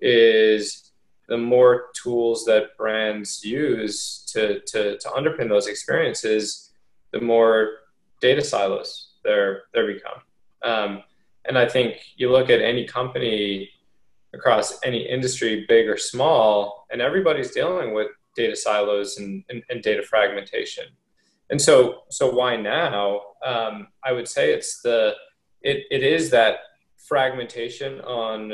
is 0.00 0.92
the 1.28 1.36
more 1.36 1.86
tools 2.00 2.44
that 2.44 2.76
brands 2.76 3.44
use 3.44 4.24
to, 4.32 4.60
to, 4.60 4.96
to 4.98 5.08
underpin 5.08 5.48
those 5.48 5.66
experiences, 5.66 6.70
the 7.12 7.20
more 7.20 7.78
data 8.20 8.42
silos 8.42 9.08
there 9.24 9.64
there 9.74 9.92
become. 9.92 10.20
Um, 10.62 11.02
and 11.46 11.58
I 11.58 11.68
think 11.68 11.96
you 12.16 12.30
look 12.30 12.48
at 12.50 12.60
any 12.60 12.86
company 12.86 13.70
across 14.34 14.78
any 14.82 15.08
industry, 15.08 15.64
big 15.68 15.88
or 15.88 15.96
small, 15.96 16.86
and 16.90 17.00
everybody's 17.00 17.50
dealing 17.50 17.94
with 17.94 18.08
data 18.36 18.54
silos 18.54 19.18
and, 19.18 19.44
and, 19.48 19.62
and 19.70 19.82
data 19.82 20.02
fragmentation. 20.02 20.84
And 21.50 21.60
so, 21.60 22.02
so 22.10 22.30
why 22.30 22.56
now? 22.56 23.20
Um, 23.44 23.88
I 24.04 24.12
would 24.12 24.28
say 24.28 24.52
it's 24.52 24.82
the 24.82 25.14
it, 25.62 25.84
it 25.90 26.02
is 26.02 26.30
that 26.30 26.56
fragmentation 26.96 28.00
on 28.00 28.52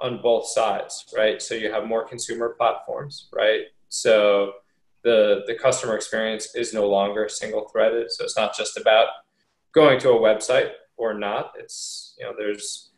on 0.00 0.22
both 0.22 0.46
sides, 0.46 1.12
right? 1.16 1.42
So 1.42 1.54
you 1.54 1.72
have 1.72 1.86
more 1.86 2.06
consumer 2.06 2.54
platforms, 2.56 3.28
right? 3.32 3.62
So 3.88 4.52
the 5.02 5.42
the 5.46 5.54
customer 5.54 5.96
experience 5.96 6.54
is 6.54 6.74
no 6.74 6.86
longer 6.88 7.28
single 7.28 7.68
threaded. 7.68 8.10
So 8.10 8.24
it's 8.24 8.36
not 8.36 8.56
just 8.56 8.78
about 8.78 9.08
going 9.72 9.98
to 10.00 10.10
a 10.10 10.20
website 10.20 10.70
or 10.96 11.14
not. 11.14 11.52
It's 11.58 12.14
you 12.18 12.26
know 12.26 12.34
there's 12.36 12.90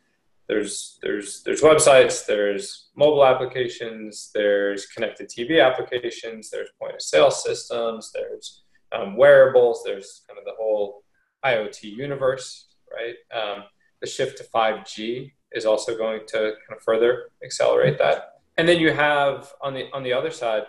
there's 0.47 0.99
there's 1.01 1.43
there's 1.43 1.61
websites, 1.61 2.25
there's 2.25 2.89
mobile 2.95 3.25
applications, 3.25 4.31
there's 4.33 4.85
connected 4.87 5.29
TV 5.29 5.65
applications, 5.65 6.49
there's 6.49 6.69
point 6.79 6.95
of 6.95 7.01
sale 7.01 7.31
systems, 7.31 8.11
there's 8.13 8.60
um, 8.91 9.15
wearables, 9.15 9.83
there's 9.85 10.21
kind 10.27 10.37
of 10.37 10.45
the 10.45 10.53
whole 10.59 11.03
IoT 11.45 11.83
universe, 11.83 12.73
right? 12.91 13.15
Um, 13.33 13.63
the 14.01 14.07
shift 14.07 14.37
to 14.37 14.43
5G 14.43 15.31
is 15.51 15.65
also 15.65 15.97
going 15.97 16.21
to 16.27 16.37
kind 16.37 16.77
of 16.77 16.83
further 16.83 17.29
accelerate 17.43 17.97
that. 17.97 18.41
And 18.57 18.67
then 18.67 18.79
you 18.79 18.91
have 18.93 19.51
on 19.61 19.73
the 19.73 19.87
on 19.93 20.03
the 20.03 20.13
other 20.13 20.31
side 20.31 20.63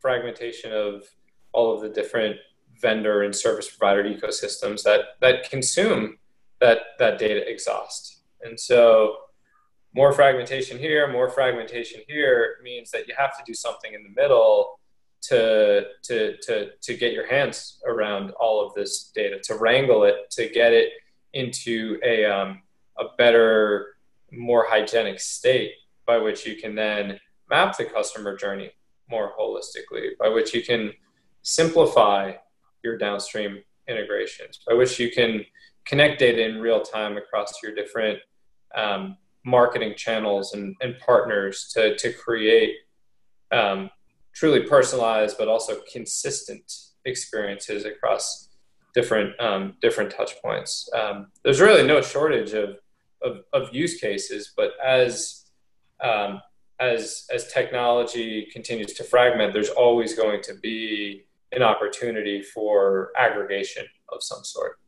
fragmentation 0.00 0.72
of 0.72 1.04
all 1.52 1.74
of 1.74 1.82
the 1.82 1.88
different 1.88 2.36
vendor 2.80 3.22
and 3.22 3.34
service 3.34 3.68
provider 3.68 4.02
ecosystems 4.04 4.82
that 4.82 5.00
that 5.20 5.50
consume 5.50 6.18
that 6.60 6.78
that 6.98 7.18
data 7.18 7.48
exhaust 7.48 8.22
and 8.42 8.58
so 8.58 9.16
more 9.94 10.12
fragmentation 10.12 10.78
here, 10.78 11.10
more 11.10 11.28
fragmentation 11.28 12.00
here 12.08 12.56
means 12.62 12.90
that 12.90 13.06
you 13.06 13.14
have 13.16 13.36
to 13.36 13.44
do 13.46 13.54
something 13.54 13.92
in 13.94 14.02
the 14.02 14.08
middle 14.20 14.78
to 15.22 15.86
to 16.02 16.36
to 16.38 16.70
to 16.80 16.96
get 16.96 17.12
your 17.12 17.26
hands 17.26 17.80
around 17.86 18.30
all 18.32 18.64
of 18.64 18.74
this 18.74 19.10
data, 19.14 19.38
to 19.44 19.56
wrangle 19.56 20.04
it, 20.04 20.30
to 20.32 20.48
get 20.48 20.72
it 20.72 20.90
into 21.32 21.98
a 22.04 22.24
um, 22.24 22.62
a 22.98 23.04
better, 23.16 23.96
more 24.30 24.66
hygienic 24.68 25.20
state 25.20 25.72
by 26.06 26.18
which 26.18 26.46
you 26.46 26.56
can 26.56 26.74
then 26.74 27.18
map 27.48 27.76
the 27.76 27.84
customer 27.84 28.36
journey 28.36 28.70
more 29.08 29.32
holistically, 29.38 30.10
by 30.18 30.28
which 30.28 30.54
you 30.54 30.62
can 30.62 30.92
simplify 31.42 32.32
your 32.82 32.96
downstream 32.96 33.62
integrations, 33.88 34.60
by 34.66 34.74
which 34.74 34.98
you 34.98 35.10
can 35.10 35.44
connect 35.84 36.18
data 36.18 36.44
in 36.44 36.60
real 36.60 36.80
time 36.80 37.16
across 37.16 37.62
your 37.62 37.74
different 37.74 38.18
um, 38.74 39.16
marketing 39.44 39.94
channels 39.96 40.54
and, 40.54 40.74
and, 40.80 40.98
partners 40.98 41.70
to, 41.74 41.96
to 41.98 42.12
create 42.12 42.76
um, 43.50 43.90
truly 44.34 44.62
personalized 44.64 45.36
but 45.38 45.48
also 45.48 45.80
consistent 45.90 46.72
experiences 47.04 47.84
across 47.84 48.48
different 48.94 49.38
um, 49.40 49.74
different 49.80 50.10
touch 50.10 50.32
points. 50.42 50.88
Um, 50.94 51.28
there's 51.44 51.60
really 51.60 51.86
no 51.86 52.00
shortage 52.00 52.52
of, 52.52 52.76
of, 53.22 53.44
of 53.52 53.74
use 53.74 53.98
cases, 53.98 54.52
but 54.56 54.72
as 54.84 55.44
um, 56.02 56.40
as 56.80 57.26
as 57.32 57.52
technology 57.52 58.48
continues 58.52 58.92
to 58.94 59.04
fragment, 59.04 59.52
there's 59.52 59.70
always 59.70 60.14
going 60.14 60.42
to 60.42 60.54
be 60.54 61.24
an 61.52 61.62
opportunity 61.62 62.42
for 62.42 63.12
aggregation 63.16 63.84
of 64.10 64.22
some 64.22 64.42
sort. 64.42 64.78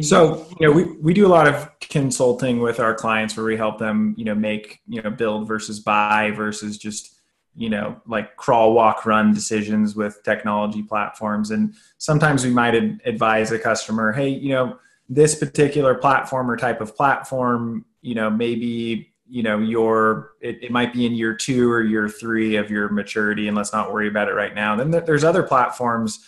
So, 0.00 0.46
you 0.58 0.66
know, 0.66 0.72
we, 0.72 0.84
we 0.98 1.14
do 1.14 1.26
a 1.26 1.28
lot 1.28 1.46
of 1.46 1.70
consulting 1.92 2.60
with 2.60 2.80
our 2.80 2.94
clients 2.94 3.36
where 3.36 3.44
we 3.44 3.54
help 3.54 3.78
them, 3.78 4.14
you 4.16 4.24
know, 4.24 4.34
make, 4.34 4.80
you 4.88 5.02
know, 5.02 5.10
build 5.10 5.46
versus 5.46 5.78
buy 5.78 6.30
versus 6.30 6.78
just, 6.78 7.20
you 7.54 7.68
know, 7.68 8.00
like 8.06 8.34
crawl, 8.36 8.72
walk, 8.72 9.04
run 9.04 9.34
decisions 9.34 9.94
with 9.94 10.22
technology 10.24 10.82
platforms. 10.82 11.50
And 11.50 11.74
sometimes 11.98 12.46
we 12.46 12.50
might 12.50 12.74
advise 13.04 13.52
a 13.52 13.58
customer, 13.58 14.10
hey, 14.10 14.30
you 14.30 14.48
know, 14.48 14.78
this 15.10 15.34
particular 15.34 15.94
platform 15.94 16.50
or 16.50 16.56
type 16.56 16.80
of 16.80 16.96
platform, 16.96 17.84
you 18.00 18.14
know, 18.14 18.30
maybe, 18.30 19.12
you 19.28 19.42
know, 19.42 19.58
your, 19.58 20.30
it, 20.40 20.64
it 20.64 20.70
might 20.72 20.94
be 20.94 21.04
in 21.04 21.12
year 21.12 21.34
two 21.34 21.70
or 21.70 21.82
year 21.82 22.08
three 22.08 22.56
of 22.56 22.70
your 22.70 22.88
maturity 22.88 23.48
and 23.48 23.56
let's 23.56 23.74
not 23.74 23.92
worry 23.92 24.08
about 24.08 24.28
it 24.28 24.34
right 24.34 24.54
now. 24.54 24.74
Then 24.76 24.90
there's 24.90 25.24
other 25.24 25.42
platforms 25.42 26.24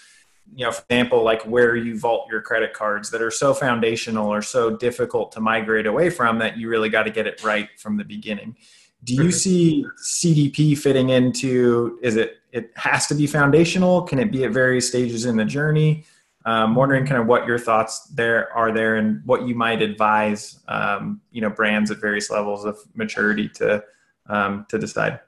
you 0.54 0.64
know, 0.64 0.72
for 0.72 0.82
example, 0.88 1.22
like 1.22 1.42
where 1.42 1.76
you 1.76 1.98
vault 1.98 2.28
your 2.30 2.40
credit 2.40 2.72
cards 2.72 3.10
that 3.10 3.22
are 3.22 3.30
so 3.30 3.54
foundational 3.54 4.32
or 4.32 4.42
so 4.42 4.76
difficult 4.76 5.32
to 5.32 5.40
migrate 5.40 5.86
away 5.86 6.10
from 6.10 6.38
that 6.38 6.56
you 6.56 6.68
really 6.68 6.88
got 6.88 7.04
to 7.04 7.10
get 7.10 7.26
it 7.26 7.42
right 7.42 7.68
from 7.78 7.96
the 7.96 8.04
beginning. 8.04 8.56
Do 9.02 9.14
you 9.14 9.32
see 9.32 9.84
CDP 10.02 10.78
fitting 10.78 11.10
into? 11.10 11.98
Is 12.02 12.16
it 12.16 12.38
it 12.52 12.70
has 12.76 13.06
to 13.08 13.14
be 13.14 13.26
foundational? 13.26 14.02
Can 14.02 14.18
it 14.18 14.30
be 14.30 14.44
at 14.44 14.52
various 14.52 14.88
stages 14.88 15.26
in 15.26 15.36
the 15.36 15.44
journey? 15.44 16.04
Um, 16.46 16.74
wondering 16.74 17.06
kind 17.06 17.20
of 17.20 17.26
what 17.26 17.46
your 17.46 17.58
thoughts 17.58 18.06
there 18.08 18.52
are 18.52 18.70
there 18.70 18.96
and 18.96 19.22
what 19.24 19.46
you 19.46 19.54
might 19.54 19.80
advise 19.82 20.60
um, 20.68 21.20
you 21.32 21.40
know 21.40 21.50
brands 21.50 21.90
at 21.90 21.98
various 22.00 22.30
levels 22.30 22.64
of 22.64 22.78
maturity 22.94 23.48
to 23.50 23.84
um, 24.28 24.66
to 24.70 24.78
decide. 24.78 25.20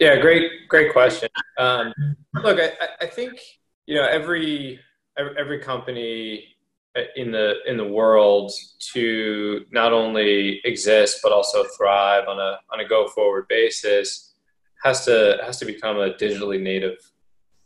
Yeah, 0.00 0.16
great 0.20 0.68
great 0.68 0.92
question. 0.92 1.28
Um, 1.58 1.92
look, 2.34 2.58
I, 2.58 2.72
I 3.00 3.06
think 3.06 3.38
you 3.86 3.94
know 3.94 4.06
every 4.06 4.78
every 5.18 5.58
company 5.58 6.44
in 7.16 7.30
the 7.30 7.54
in 7.66 7.76
the 7.76 7.86
world 7.86 8.52
to 8.92 9.64
not 9.70 9.92
only 9.92 10.60
exist 10.64 11.20
but 11.22 11.32
also 11.32 11.64
thrive 11.76 12.26
on 12.28 12.38
a 12.38 12.58
on 12.72 12.80
a 12.80 12.88
go 12.88 13.06
forward 13.08 13.46
basis 13.48 14.34
has 14.82 15.04
to 15.04 15.38
has 15.44 15.58
to 15.58 15.64
become 15.64 15.98
a 15.98 16.10
digitally 16.14 16.60
native 16.60 16.96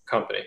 company 0.07 0.45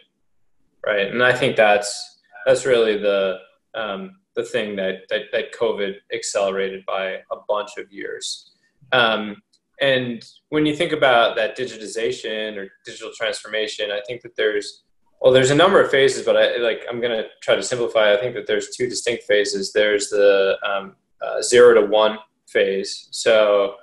right? 0.86 1.08
And 1.08 1.24
i 1.24 1.34
think 1.34 1.56
that's 1.56 2.20
that's 2.46 2.65
really 2.65 2.98
the 2.98 3.39
um, 3.75 4.18
the 4.36 4.44
thing 4.44 4.75
that, 4.75 5.08
that 5.10 5.24
that 5.32 5.53
covid 5.53 5.96
accelerated 6.13 6.84
by 6.86 7.20
a 7.32 7.38
bunch 7.48 7.72
of 7.77 7.92
years. 7.92 8.51
Um, 8.92 9.38
and 9.82 10.24
when 10.50 10.65
you 10.65 10.75
think 10.75 10.92
about 10.92 11.36
that 11.36 11.58
digitization 11.58 12.58
or 12.58 12.70
digital 12.86 13.12
transformation 13.15 13.89
i 13.92 14.00
think 14.08 14.22
that 14.22 14.36
there's 14.36 14.84
well, 15.24 15.32
there's 15.32 15.51
a 15.51 15.56
number 15.56 15.82
of 15.82 15.89
phases, 15.89 16.25
but 16.25 16.36
I 16.36 16.58
like 16.58 16.86
I'm 16.89 17.00
to 17.13 17.30
try 17.42 17.56
to 17.56 17.63
simplify. 17.63 18.13
I 18.13 18.18
think 18.18 18.36
that 18.36 18.46
there's 18.46 18.75
two 18.75 18.89
distinct 18.89 19.24
phases. 19.24 19.72
There's 19.72 20.10
the 20.10 20.58
um, 20.70 20.98
uh, 21.22 21.42
zero 21.42 21.74
to 21.80 21.88
one 21.88 22.18
phase. 22.46 23.08
So 23.12 23.75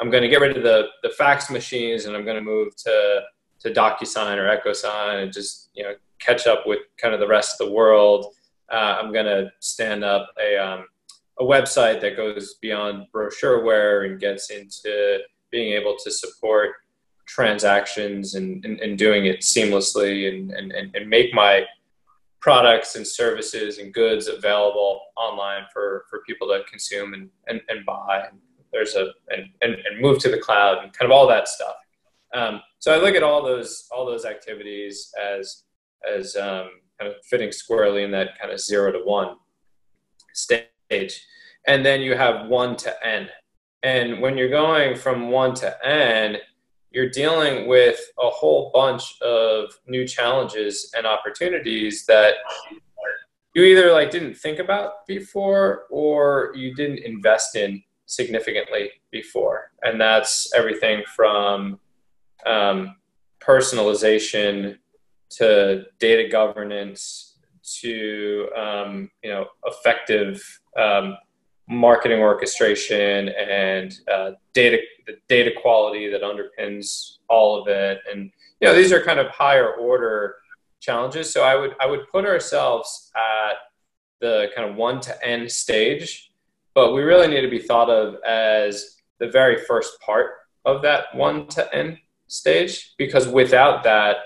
I'm 0.00 0.10
to 0.24 0.28
get 0.28 0.40
rid 0.40 0.56
of 0.56 0.64
the 0.64 0.88
the 1.04 1.10
fax 1.10 1.50
machines, 1.50 2.06
and 2.06 2.16
I'm 2.16 2.24
to 2.34 2.42
move 2.42 2.74
to 2.78 3.20
to 3.60 3.70
DocuSign 3.70 4.38
or 4.38 4.56
EchoSign, 4.56 5.22
and 5.22 5.32
just 5.32 5.70
you 5.72 5.84
know 5.84 5.94
catch 6.18 6.48
up 6.48 6.66
with 6.66 6.80
kind 7.00 7.14
of 7.14 7.20
the 7.20 7.28
rest 7.28 7.60
of 7.60 7.68
the 7.68 7.72
world. 7.72 8.34
Uh, 8.68 8.98
I'm 9.00 9.12
to 9.26 9.52
stand 9.60 10.02
up 10.02 10.28
a 10.44 10.56
um, 10.56 10.86
a 11.38 11.44
website 11.44 12.00
that 12.00 12.16
goes 12.16 12.54
beyond 12.60 13.06
brochureware 13.14 14.04
and 14.04 14.18
gets 14.18 14.50
into 14.50 15.20
being 15.52 15.74
able 15.74 15.94
to 16.02 16.10
support 16.10 16.70
transactions 17.28 18.34
and, 18.34 18.64
and, 18.64 18.80
and 18.80 18.98
doing 18.98 19.26
it 19.26 19.40
seamlessly 19.40 20.28
and, 20.28 20.50
and, 20.50 20.72
and 20.72 21.08
make 21.08 21.32
my 21.32 21.64
products 22.40 22.96
and 22.96 23.06
services 23.06 23.78
and 23.78 23.92
goods 23.92 24.26
available 24.26 25.00
online 25.16 25.62
for, 25.72 26.04
for 26.08 26.22
people 26.26 26.48
to 26.48 26.62
consume 26.68 27.12
and, 27.14 27.28
and, 27.46 27.60
and 27.68 27.84
buy. 27.84 28.24
There's 28.72 28.94
a 28.94 29.12
and, 29.28 29.48
and, 29.62 29.74
and 29.74 30.00
move 30.00 30.18
to 30.20 30.30
the 30.30 30.38
cloud 30.38 30.82
and 30.82 30.92
kind 30.92 31.10
of 31.10 31.16
all 31.16 31.26
that 31.28 31.48
stuff. 31.48 31.76
Um, 32.34 32.60
so 32.78 32.94
I 32.94 32.98
look 32.98 33.14
at 33.14 33.22
all 33.22 33.42
those 33.42 33.88
all 33.90 34.04
those 34.04 34.26
activities 34.26 35.10
as 35.20 35.64
as 36.16 36.36
um, 36.36 36.70
kind 36.98 37.10
of 37.10 37.14
fitting 37.24 37.50
squarely 37.50 38.02
in 38.02 38.10
that 38.10 38.38
kind 38.38 38.52
of 38.52 38.60
zero 38.60 38.92
to 38.92 38.98
one 38.98 39.36
stage. 40.34 41.26
And 41.66 41.84
then 41.84 42.00
you 42.02 42.14
have 42.14 42.48
one 42.48 42.76
to 42.76 43.06
N. 43.06 43.28
And 43.82 44.20
when 44.20 44.36
you're 44.36 44.50
going 44.50 44.96
from 44.96 45.30
one 45.30 45.54
to 45.56 45.86
N, 45.86 46.36
you're 46.90 47.10
dealing 47.10 47.68
with 47.68 48.00
a 48.18 48.28
whole 48.28 48.70
bunch 48.72 49.20
of 49.20 49.70
new 49.86 50.06
challenges 50.06 50.92
and 50.96 51.06
opportunities 51.06 52.06
that 52.06 52.34
you 53.54 53.62
either 53.62 53.92
like 53.92 54.10
didn't 54.10 54.34
think 54.34 54.58
about 54.58 55.06
before 55.06 55.84
or 55.90 56.52
you 56.54 56.74
didn't 56.74 57.00
invest 57.00 57.56
in 57.56 57.82
significantly 58.06 58.90
before. 59.10 59.70
And 59.82 60.00
that's 60.00 60.52
everything 60.54 61.02
from 61.14 61.78
um, 62.46 62.96
personalization 63.40 64.78
to 65.30 65.84
data 65.98 66.28
governance 66.28 67.36
to 67.80 68.48
um, 68.56 69.10
you 69.22 69.30
know 69.30 69.46
effective 69.66 70.42
um, 70.76 71.16
marketing 71.68 72.20
orchestration 72.20 73.28
and 73.28 73.98
uh, 74.12 74.32
data 74.54 74.78
the 75.06 75.16
data 75.28 75.50
quality 75.60 76.10
that 76.10 76.22
underpins 76.22 77.18
all 77.28 77.60
of 77.60 77.68
it. 77.68 78.00
And 78.10 78.30
you 78.60 78.68
know 78.68 78.74
these 78.74 78.92
are 78.92 79.02
kind 79.02 79.18
of 79.18 79.28
higher 79.28 79.72
order 79.74 80.36
challenges. 80.80 81.32
So 81.32 81.42
i 81.42 81.54
would 81.54 81.74
i 81.80 81.86
would 81.86 82.08
put 82.10 82.24
ourselves 82.24 83.10
at 83.16 83.56
the 84.20 84.48
kind 84.54 84.68
of 84.68 84.76
one 84.76 85.00
to 85.00 85.26
n 85.26 85.48
stage 85.48 86.28
but 86.74 86.92
we 86.92 87.02
really 87.02 87.26
need 87.26 87.40
to 87.40 87.50
be 87.50 87.58
thought 87.58 87.90
of 87.90 88.22
as 88.22 88.98
the 89.18 89.28
very 89.28 89.64
first 89.64 90.00
part 90.00 90.30
of 90.64 90.80
that 90.82 91.12
one 91.12 91.46
to 91.48 91.74
n 91.74 91.98
stage 92.28 92.94
because 92.98 93.26
without 93.26 93.82
that 93.82 94.16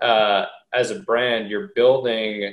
uh, 0.00 0.46
as 0.74 0.90
a 0.90 1.00
brand 1.00 1.48
you're 1.48 1.70
building 1.74 2.52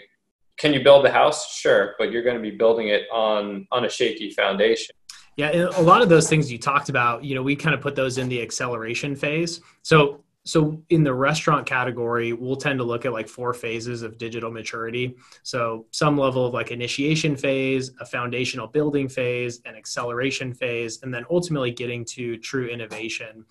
can 0.60 0.74
you 0.74 0.84
build 0.84 1.06
the 1.06 1.12
house? 1.12 1.56
Sure, 1.56 1.96
but 1.98 2.12
you're 2.12 2.24
going 2.24 2.36
to 2.36 2.42
be 2.42 2.52
building 2.52 2.90
it 2.90 3.04
on 3.12 3.68
on 3.72 3.86
a 3.86 3.90
shaky 3.90 4.30
foundation. 4.32 4.96
Yeah, 5.38 5.70
a 5.78 5.82
lot 5.82 6.02
of 6.02 6.10
those 6.10 6.28
things 6.28 6.52
you 6.52 6.58
talked 6.58 6.90
about, 6.90 7.24
you 7.24 7.34
know, 7.34 7.42
we 7.42 7.56
kind 7.56 7.74
of 7.74 7.80
put 7.80 7.96
those 7.96 8.18
in 8.18 8.28
the 8.28 8.42
acceleration 8.42 9.16
phase. 9.16 9.62
So 9.84 10.22
so 10.46 10.82
in 10.90 11.04
the 11.04 11.14
restaurant 11.14 11.66
category, 11.66 12.34
we'll 12.34 12.56
tend 12.56 12.80
to 12.80 12.84
look 12.84 13.06
at 13.06 13.14
like 13.14 13.28
four 13.28 13.54
phases 13.54 14.02
of 14.02 14.18
digital 14.18 14.52
maturity. 14.52 15.16
So 15.44 15.86
some 15.92 16.18
level 16.18 16.46
of 16.46 16.54
like 16.54 16.72
initiation 16.72 17.36
phase, 17.36 17.92
a 18.00 18.06
foundational 18.06 18.68
building 18.68 19.08
phase, 19.08 19.62
an 19.66 19.76
acceleration 19.76 20.54
phase, 20.54 21.04
and 21.04 21.14
then 21.14 21.26
ultimately 21.30 21.72
getting 21.72 22.04
to 22.06 22.38
true 22.38 22.68
innovation. 22.68 23.46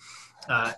Uh, 0.49 0.73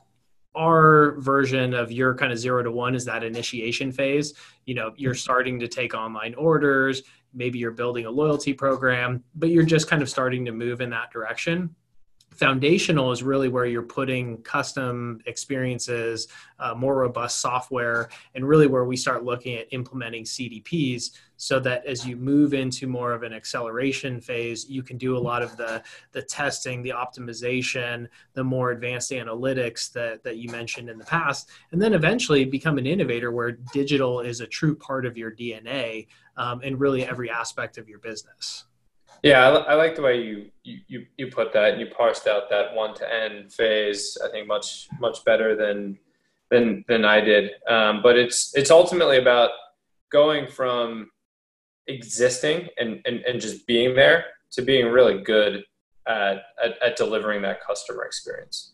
our 0.54 1.12
version 1.20 1.74
of 1.74 1.92
your 1.92 2.14
kind 2.14 2.32
of 2.32 2.38
zero 2.38 2.62
to 2.62 2.70
one 2.70 2.94
is 2.94 3.04
that 3.04 3.22
initiation 3.22 3.92
phase. 3.92 4.34
You 4.66 4.74
know, 4.74 4.92
you're 4.96 5.14
starting 5.14 5.58
to 5.60 5.68
take 5.68 5.94
online 5.94 6.34
orders, 6.34 7.02
maybe 7.32 7.58
you're 7.58 7.70
building 7.70 8.06
a 8.06 8.10
loyalty 8.10 8.52
program, 8.52 9.22
but 9.36 9.50
you're 9.50 9.64
just 9.64 9.88
kind 9.88 10.02
of 10.02 10.08
starting 10.08 10.44
to 10.44 10.52
move 10.52 10.80
in 10.80 10.90
that 10.90 11.12
direction 11.12 11.74
foundational 12.30 13.10
is 13.10 13.22
really 13.22 13.48
where 13.48 13.66
you're 13.66 13.82
putting 13.82 14.38
custom 14.42 15.20
experiences 15.26 16.28
uh, 16.58 16.74
more 16.74 16.96
robust 16.96 17.40
software 17.40 18.08
and 18.34 18.46
really 18.46 18.66
where 18.66 18.84
we 18.84 18.96
start 18.96 19.24
looking 19.24 19.56
at 19.56 19.66
implementing 19.72 20.22
cdps 20.22 21.10
so 21.36 21.58
that 21.58 21.84
as 21.86 22.06
you 22.06 22.16
move 22.16 22.54
into 22.54 22.86
more 22.86 23.12
of 23.12 23.22
an 23.22 23.32
acceleration 23.32 24.20
phase 24.20 24.68
you 24.68 24.82
can 24.82 24.96
do 24.96 25.16
a 25.16 25.18
lot 25.18 25.42
of 25.42 25.56
the 25.56 25.82
the 26.12 26.22
testing 26.22 26.82
the 26.82 26.90
optimization 26.90 28.06
the 28.34 28.44
more 28.44 28.70
advanced 28.70 29.10
analytics 29.10 29.92
that 29.92 30.22
that 30.22 30.36
you 30.36 30.48
mentioned 30.50 30.88
in 30.88 30.98
the 30.98 31.04
past 31.04 31.50
and 31.72 31.82
then 31.82 31.94
eventually 31.94 32.44
become 32.44 32.78
an 32.78 32.86
innovator 32.86 33.32
where 33.32 33.52
digital 33.72 34.20
is 34.20 34.40
a 34.40 34.46
true 34.46 34.76
part 34.76 35.04
of 35.04 35.18
your 35.18 35.32
dna 35.32 36.06
um, 36.36 36.62
in 36.62 36.78
really 36.78 37.04
every 37.04 37.28
aspect 37.28 37.76
of 37.76 37.88
your 37.88 37.98
business 37.98 38.64
yeah, 39.22 39.48
I, 39.48 39.72
I, 39.72 39.74
like 39.74 39.96
the 39.96 40.02
way 40.02 40.22
you, 40.22 40.50
you 40.62 41.06
you 41.16 41.26
put 41.28 41.52
that. 41.52 41.72
And 41.72 41.80
you 41.80 41.86
parsed 41.86 42.26
out 42.26 42.50
that 42.50 42.74
one 42.74 42.94
to 42.96 43.14
N 43.14 43.48
phase. 43.48 44.16
I 44.24 44.30
think 44.30 44.46
much 44.46 44.88
much 45.00 45.24
better 45.24 45.56
than 45.56 45.98
than 46.50 46.84
than 46.88 47.04
I 47.04 47.20
did. 47.20 47.50
Um, 47.68 48.02
but 48.02 48.16
it's 48.16 48.52
it's 48.54 48.70
ultimately 48.70 49.18
about 49.18 49.50
going 50.10 50.48
from 50.48 51.10
existing 51.86 52.68
and, 52.78 53.00
and, 53.04 53.20
and 53.20 53.40
just 53.40 53.66
being 53.66 53.94
there 53.94 54.24
to 54.52 54.62
being 54.62 54.86
really 54.86 55.22
good 55.22 55.64
at, 56.06 56.42
at, 56.62 56.82
at 56.84 56.96
delivering 56.96 57.42
that 57.42 57.64
customer 57.64 58.04
experience. 58.04 58.72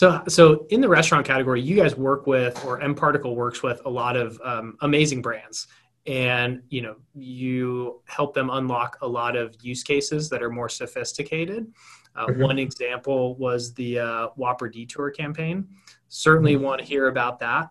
So, 0.00 0.22
so 0.28 0.66
in 0.70 0.80
the 0.80 0.88
restaurant 0.88 1.26
category, 1.26 1.60
you 1.60 1.76
guys 1.76 1.94
work 1.94 2.26
with, 2.26 2.64
or 2.64 2.80
mParticle 2.80 3.36
works 3.36 3.62
with, 3.62 3.82
a 3.84 3.90
lot 3.90 4.16
of 4.16 4.40
um, 4.42 4.78
amazing 4.80 5.20
brands, 5.20 5.66
and 6.06 6.62
you 6.70 6.80
know 6.80 6.96
you 7.14 8.00
help 8.06 8.32
them 8.32 8.48
unlock 8.48 8.96
a 9.02 9.06
lot 9.06 9.36
of 9.36 9.54
use 9.60 9.82
cases 9.82 10.30
that 10.30 10.42
are 10.42 10.48
more 10.48 10.70
sophisticated. 10.70 11.70
Uh, 12.16 12.28
mm-hmm. 12.28 12.40
One 12.40 12.58
example 12.58 13.34
was 13.34 13.74
the 13.74 13.98
uh, 13.98 14.28
Whopper 14.36 14.70
Detour 14.70 15.10
campaign. 15.10 15.68
Certainly 16.08 16.54
mm-hmm. 16.54 16.64
want 16.64 16.80
to 16.80 16.86
hear 16.86 17.08
about 17.08 17.38
that, 17.40 17.68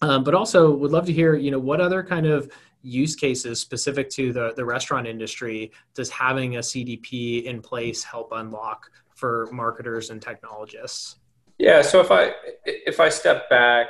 um, 0.00 0.24
but 0.24 0.34
also 0.34 0.68
would 0.72 0.90
love 0.90 1.06
to 1.06 1.12
hear 1.12 1.36
you 1.36 1.52
know 1.52 1.60
what 1.60 1.80
other 1.80 2.02
kind 2.02 2.26
of 2.26 2.50
use 2.82 3.14
cases 3.14 3.60
specific 3.60 4.10
to 4.10 4.32
the, 4.32 4.52
the 4.56 4.64
restaurant 4.64 5.06
industry 5.06 5.70
does 5.94 6.10
having 6.10 6.56
a 6.56 6.58
CDP 6.58 7.44
in 7.44 7.62
place 7.62 8.02
help 8.02 8.32
unlock 8.32 8.90
for 9.14 9.48
marketers 9.52 10.10
and 10.10 10.20
technologists? 10.20 11.20
Yeah. 11.62 11.80
So 11.80 12.00
if 12.00 12.10
I 12.10 12.32
if 12.66 12.98
I 12.98 13.08
step 13.08 13.48
back, 13.48 13.86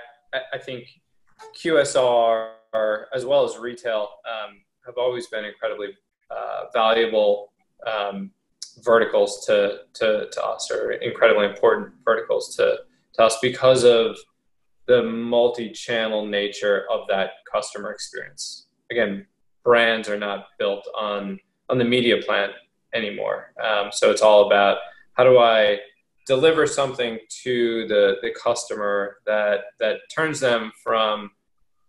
I, 0.52 0.58
think 0.58 0.84
QSR 1.58 2.50
as 3.14 3.24
well 3.24 3.44
as 3.44 3.56
retail 3.56 4.10
um, 4.28 4.60
have 4.84 4.98
always 4.98 5.28
been 5.28 5.46
incredibly 5.46 5.88
uh, 6.30 6.64
valuable 6.74 7.54
um, 7.86 8.30
verticals 8.82 9.46
to, 9.46 9.78
to, 9.94 10.28
to 10.30 10.44
us 10.44 10.70
or 10.70 10.92
incredibly 10.92 11.46
important 11.46 11.94
verticals 12.04 12.54
to, 12.56 12.76
to 13.14 13.22
us 13.22 13.38
because 13.40 13.84
of 13.84 14.18
the 14.86 15.02
multi-channel 15.02 16.26
nature 16.26 16.84
of 16.90 17.08
that 17.08 17.30
customer 17.50 17.90
experience. 17.90 18.66
Again, 18.90 19.26
brands 19.64 20.10
are 20.10 20.18
not 20.18 20.48
built 20.58 20.86
on 20.98 21.38
on 21.70 21.78
the 21.78 21.86
media 21.86 22.20
plan 22.20 22.50
anymore. 22.92 23.54
Um, 23.64 23.88
so 23.92 24.10
it's 24.10 24.20
all 24.20 24.46
about 24.46 24.76
how 25.14 25.24
do 25.24 25.38
I 25.38 25.78
deliver 26.26 26.66
something 26.66 27.18
to 27.42 27.86
the, 27.88 28.16
the 28.22 28.30
customer 28.30 29.16
that 29.26 29.60
that 29.80 29.96
turns 30.14 30.40
them 30.40 30.72
from 30.82 31.30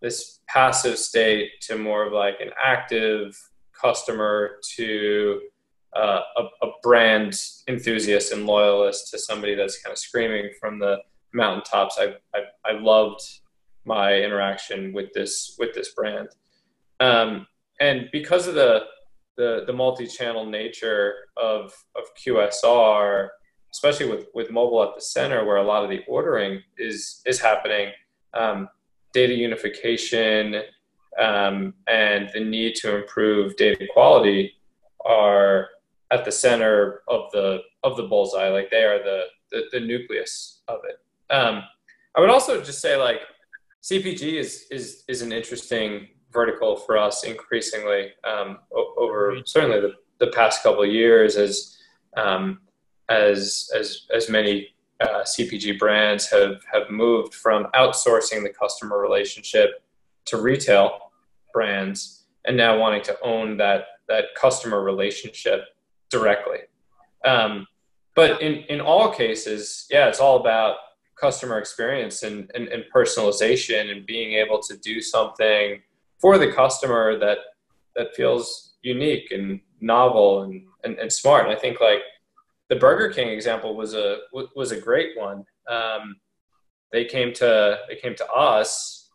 this 0.02 0.40
passive 0.48 0.98
state 0.98 1.50
to 1.62 1.78
more 1.78 2.06
of 2.06 2.14
like 2.14 2.36
an 2.42 2.50
active 2.62 3.38
customer 3.80 4.58
to 4.76 5.40
uh, 5.96 6.22
a, 6.38 6.44
a, 6.66 6.72
brand 6.82 7.40
enthusiast 7.68 8.34
and 8.34 8.48
loyalist 8.48 9.12
to 9.12 9.20
somebody 9.20 9.54
that's 9.54 9.82
kind 9.82 9.92
of 9.92 9.98
screaming 9.98 10.50
from 10.60 10.80
the 10.80 10.98
mountaintops. 11.34 12.00
I, 12.00 12.16
I, 12.36 12.40
I 12.66 12.80
loved 12.80 13.22
my 13.86 14.16
interaction 14.16 14.92
with 14.92 15.14
this 15.14 15.56
with 15.60 15.74
this 15.74 15.94
brand, 15.94 16.30
um, 17.00 17.46
and 17.80 18.10
because 18.12 18.48
of 18.48 18.56
the 18.56 18.84
the, 19.36 19.64
the 19.66 19.74
multi-channel 19.74 20.46
nature 20.46 21.14
of 21.38 21.74
of 21.96 22.04
QSR, 22.26 23.30
especially 23.74 24.10
with 24.10 24.28
with 24.34 24.52
mobile 24.52 24.84
at 24.84 24.96
the 24.96 25.02
center 25.02 25.44
where 25.46 25.58
a 25.58 25.64
lot 25.64 25.84
of 25.84 25.90
the 25.90 26.02
ordering 26.08 26.62
is 26.78 27.22
is 27.26 27.42
happening 27.42 27.92
um, 28.34 28.70
data 29.14 29.34
unification 29.34 30.62
um, 31.20 31.74
and 31.88 32.30
the 32.34 32.40
need 32.40 32.76
to 32.76 32.96
improve 32.96 33.56
data 33.58 33.86
quality 33.94 34.54
are 35.06 35.68
at 36.12 36.24
the 36.26 36.32
center 36.32 37.02
of 37.08 37.32
the 37.32 37.60
of 37.84 37.98
the 37.98 38.04
bullseye. 38.04 38.50
Like 38.50 38.70
they 38.70 38.84
are 38.84 39.00
the 39.00 39.24
the, 39.52 39.64
the 39.72 39.80
nucleus 39.80 40.62
of 40.68 40.80
it. 40.90 41.00
Um, 41.34 41.64
i 42.16 42.20
would 42.20 42.30
also 42.30 42.62
just 42.62 42.82
say 42.82 42.96
like 42.96 43.22
cpg 43.82 44.34
is 44.34 44.66
is 44.72 45.04
is 45.08 45.22
an 45.22 45.32
interesting 45.32 46.08
vertical 46.32 46.76
for 46.76 46.98
us 46.98 47.24
increasingly 47.24 48.12
um, 48.24 48.60
over 48.98 49.38
certainly 49.46 49.80
the, 49.80 49.94
the 50.20 50.32
past 50.32 50.64
couple 50.64 50.84
of 50.84 50.90
years 50.90 51.38
as 51.38 51.78
um, 52.18 52.60
as 53.10 53.70
as 53.76 54.06
as 54.14 54.30
many 54.30 54.70
uh, 55.02 55.24
CPG 55.24 55.80
brands 55.80 56.30
have 56.30 56.62
have 56.72 56.90
moved 56.90 57.34
from 57.34 57.68
outsourcing 57.76 58.44
the 58.44 58.50
customer 58.50 59.00
relationship 59.00 59.84
to 60.26 60.38
retail 60.38 61.12
brands, 61.54 62.26
and 62.46 62.56
now 62.56 62.78
wanting 62.78 63.02
to 63.04 63.18
own 63.22 63.58
that 63.58 63.86
that 64.08 64.26
customer 64.36 64.82
relationship 64.82 65.66
directly. 66.10 66.60
Um, 67.26 67.68
but 68.16 68.42
in 68.42 68.64
in 68.64 68.82
all 68.82 69.12
cases, 69.12 69.86
yeah, 69.90 70.08
it's 70.08 70.20
all 70.20 70.40
about 70.40 70.78
customer 71.20 71.58
experience 71.58 72.24
and, 72.24 72.52
and, 72.56 72.68
and 72.68 72.84
personalization 72.94 73.92
and 73.92 74.06
being 74.06 74.34
able 74.34 74.60
to 74.60 74.76
do 74.78 75.00
something 75.02 75.82
for 76.20 76.38
the 76.38 76.52
customer 76.52 77.18
that 77.18 77.38
that 77.96 78.16
feels 78.16 78.74
unique 78.82 79.32
and 79.32 79.60
novel 79.80 80.44
and, 80.44 80.66
and, 80.84 80.98
and 80.98 81.12
smart. 81.12 81.46
And 81.46 81.56
I 81.56 81.60
think 81.60 81.80
like 81.80 82.00
the 82.74 82.80
Burger 82.80 83.14
King 83.14 83.30
example 83.30 83.76
was 83.76 83.94
a 83.94 84.18
was 84.34 84.72
a 84.72 84.80
great 84.80 85.16
one. 85.16 85.46
Um, 85.70 86.16
they 86.92 87.06
came 87.06 87.32
to 87.34 87.78
they 87.88 87.96
came 87.96 88.16
to 88.16 88.28
us 88.32 89.12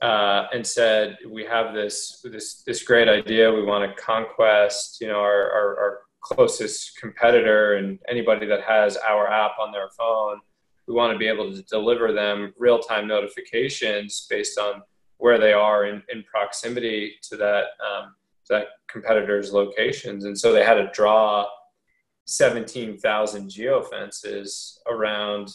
uh, 0.00 0.46
and 0.52 0.64
said, 0.64 1.18
"We 1.28 1.44
have 1.44 1.74
this 1.74 2.20
this 2.22 2.62
this 2.62 2.84
great 2.84 3.08
idea. 3.08 3.52
We 3.52 3.64
want 3.64 3.84
to 3.84 4.00
conquest, 4.00 5.00
you 5.00 5.08
know, 5.08 5.18
our, 5.18 5.50
our, 5.50 5.78
our 5.80 5.98
closest 6.20 6.96
competitor 6.96 7.74
and 7.74 7.98
anybody 8.08 8.46
that 8.46 8.62
has 8.62 8.96
our 8.98 9.28
app 9.28 9.58
on 9.60 9.72
their 9.72 9.90
phone. 9.98 10.38
We 10.86 10.94
want 10.94 11.12
to 11.12 11.18
be 11.18 11.26
able 11.26 11.52
to 11.52 11.62
deliver 11.62 12.12
them 12.12 12.54
real 12.56 12.78
time 12.78 13.08
notifications 13.08 14.28
based 14.30 14.58
on 14.58 14.82
where 15.16 15.38
they 15.38 15.54
are 15.54 15.86
in, 15.86 16.02
in 16.12 16.22
proximity 16.22 17.14
to 17.30 17.36
that 17.36 17.64
um, 17.84 18.14
that 18.48 18.66
competitor's 18.88 19.52
locations. 19.52 20.24
And 20.24 20.38
so 20.38 20.52
they 20.52 20.62
had 20.62 20.74
to 20.74 20.88
draw 20.94 21.46
17,000 22.26 23.50
geofences 23.50 24.78
around 24.88 25.52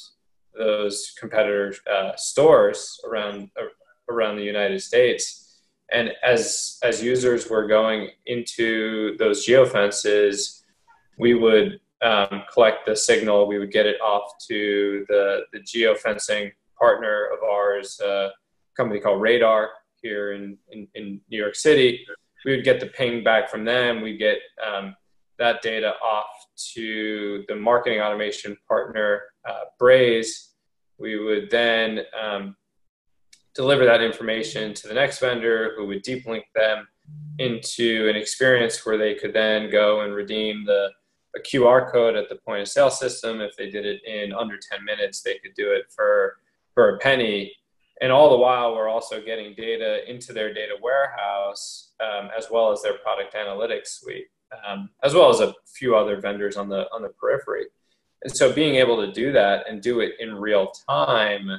those 0.58 1.14
competitor 1.18 1.74
uh, 1.92 2.12
stores 2.16 3.00
around 3.06 3.50
uh, 3.60 3.66
around 4.10 4.36
the 4.36 4.44
United 4.44 4.82
States. 4.82 5.62
And 5.92 6.12
as 6.24 6.78
as 6.84 7.02
users 7.02 7.50
were 7.50 7.68
going 7.68 8.10
into 8.26 9.18
those 9.18 9.46
geofences, 9.46 10.64
we 11.18 11.34
would 11.34 11.80
um, 12.02 12.44
collect 12.52 12.86
the 12.86 12.96
signal. 12.96 13.48
We 13.48 13.60
would 13.60 13.72
get 13.72 13.86
it 13.86 14.00
off 14.02 14.32
to 14.48 15.06
the 15.08 15.42
the 15.54 15.60
geofencing 15.60 16.52
partner 16.78 17.30
of 17.34 17.44
ours, 17.44 18.00
uh, 18.04 18.30
a 18.30 18.32
company 18.76 19.00
called 19.00 19.22
Radar 19.22 19.70
here 20.02 20.34
in, 20.34 20.58
in, 20.72 20.88
in 20.96 21.22
New 21.30 21.38
York 21.38 21.56
City. 21.56 22.06
We 22.46 22.56
would 22.56 22.64
get 22.64 22.80
the 22.80 22.88
ping 22.88 23.24
back 23.24 23.50
from 23.50 23.66
them. 23.66 24.02
We 24.02 24.16
get 24.16 24.38
um, 24.66 24.96
that 25.40 25.62
data 25.62 25.94
off 26.04 26.48
to 26.74 27.44
the 27.48 27.56
marketing 27.56 28.02
automation 28.02 28.56
partner, 28.68 29.24
uh, 29.48 29.66
Braze. 29.80 30.52
We 30.98 31.18
would 31.18 31.50
then 31.50 32.02
um, 32.22 32.56
deliver 33.56 33.86
that 33.86 34.02
information 34.02 34.74
to 34.74 34.88
the 34.88 34.94
next 34.94 35.20
vendor 35.20 35.74
who 35.76 35.88
would 35.88 36.02
deep 36.04 36.26
link 36.26 36.46
them 36.54 36.88
into 37.40 38.08
an 38.10 38.16
experience 38.16 38.86
where 38.86 38.98
they 38.98 39.16
could 39.16 39.34
then 39.34 39.72
go 39.72 40.02
and 40.02 40.14
redeem 40.14 40.66
the 40.66 40.90
a 41.36 41.40
QR 41.40 41.92
code 41.92 42.16
at 42.16 42.28
the 42.28 42.38
point 42.38 42.62
of 42.62 42.68
sale 42.68 42.90
system. 42.90 43.40
If 43.40 43.56
they 43.56 43.70
did 43.70 43.86
it 43.86 44.02
in 44.04 44.34
under 44.34 44.58
10 44.58 44.84
minutes, 44.84 45.22
they 45.22 45.38
could 45.38 45.54
do 45.56 45.72
it 45.72 45.86
for, 45.96 46.38
for 46.74 46.96
a 46.96 46.98
penny. 46.98 47.54
And 48.02 48.12
all 48.12 48.32
the 48.32 48.38
while, 48.38 48.74
we're 48.74 48.90
also 48.90 49.22
getting 49.22 49.54
data 49.56 50.10
into 50.10 50.34
their 50.34 50.54
data 50.54 50.74
warehouse 50.82 51.92
um, 52.00 52.30
as 52.36 52.48
well 52.50 52.72
as 52.72 52.82
their 52.82 52.98
product 52.98 53.36
analytics 53.36 54.00
suite 54.00 54.28
um, 54.68 54.90
as 55.04 55.14
well 55.14 55.30
as 55.30 55.40
a 55.40 55.54
few 55.66 55.96
other 55.96 56.20
vendors 56.20 56.58
on 56.58 56.70
the 56.70 56.88
on 56.94 57.02
the 57.02 57.10
periphery. 57.10 57.66
And 58.24 58.36
so 58.36 58.52
being 58.52 58.76
able 58.76 58.98
to 59.06 59.12
do 59.12 59.32
that 59.32 59.70
and 59.70 59.82
do 59.82 60.02
it 60.02 60.14
in 60.20 60.36
real 60.36 60.72
time, 60.90 61.50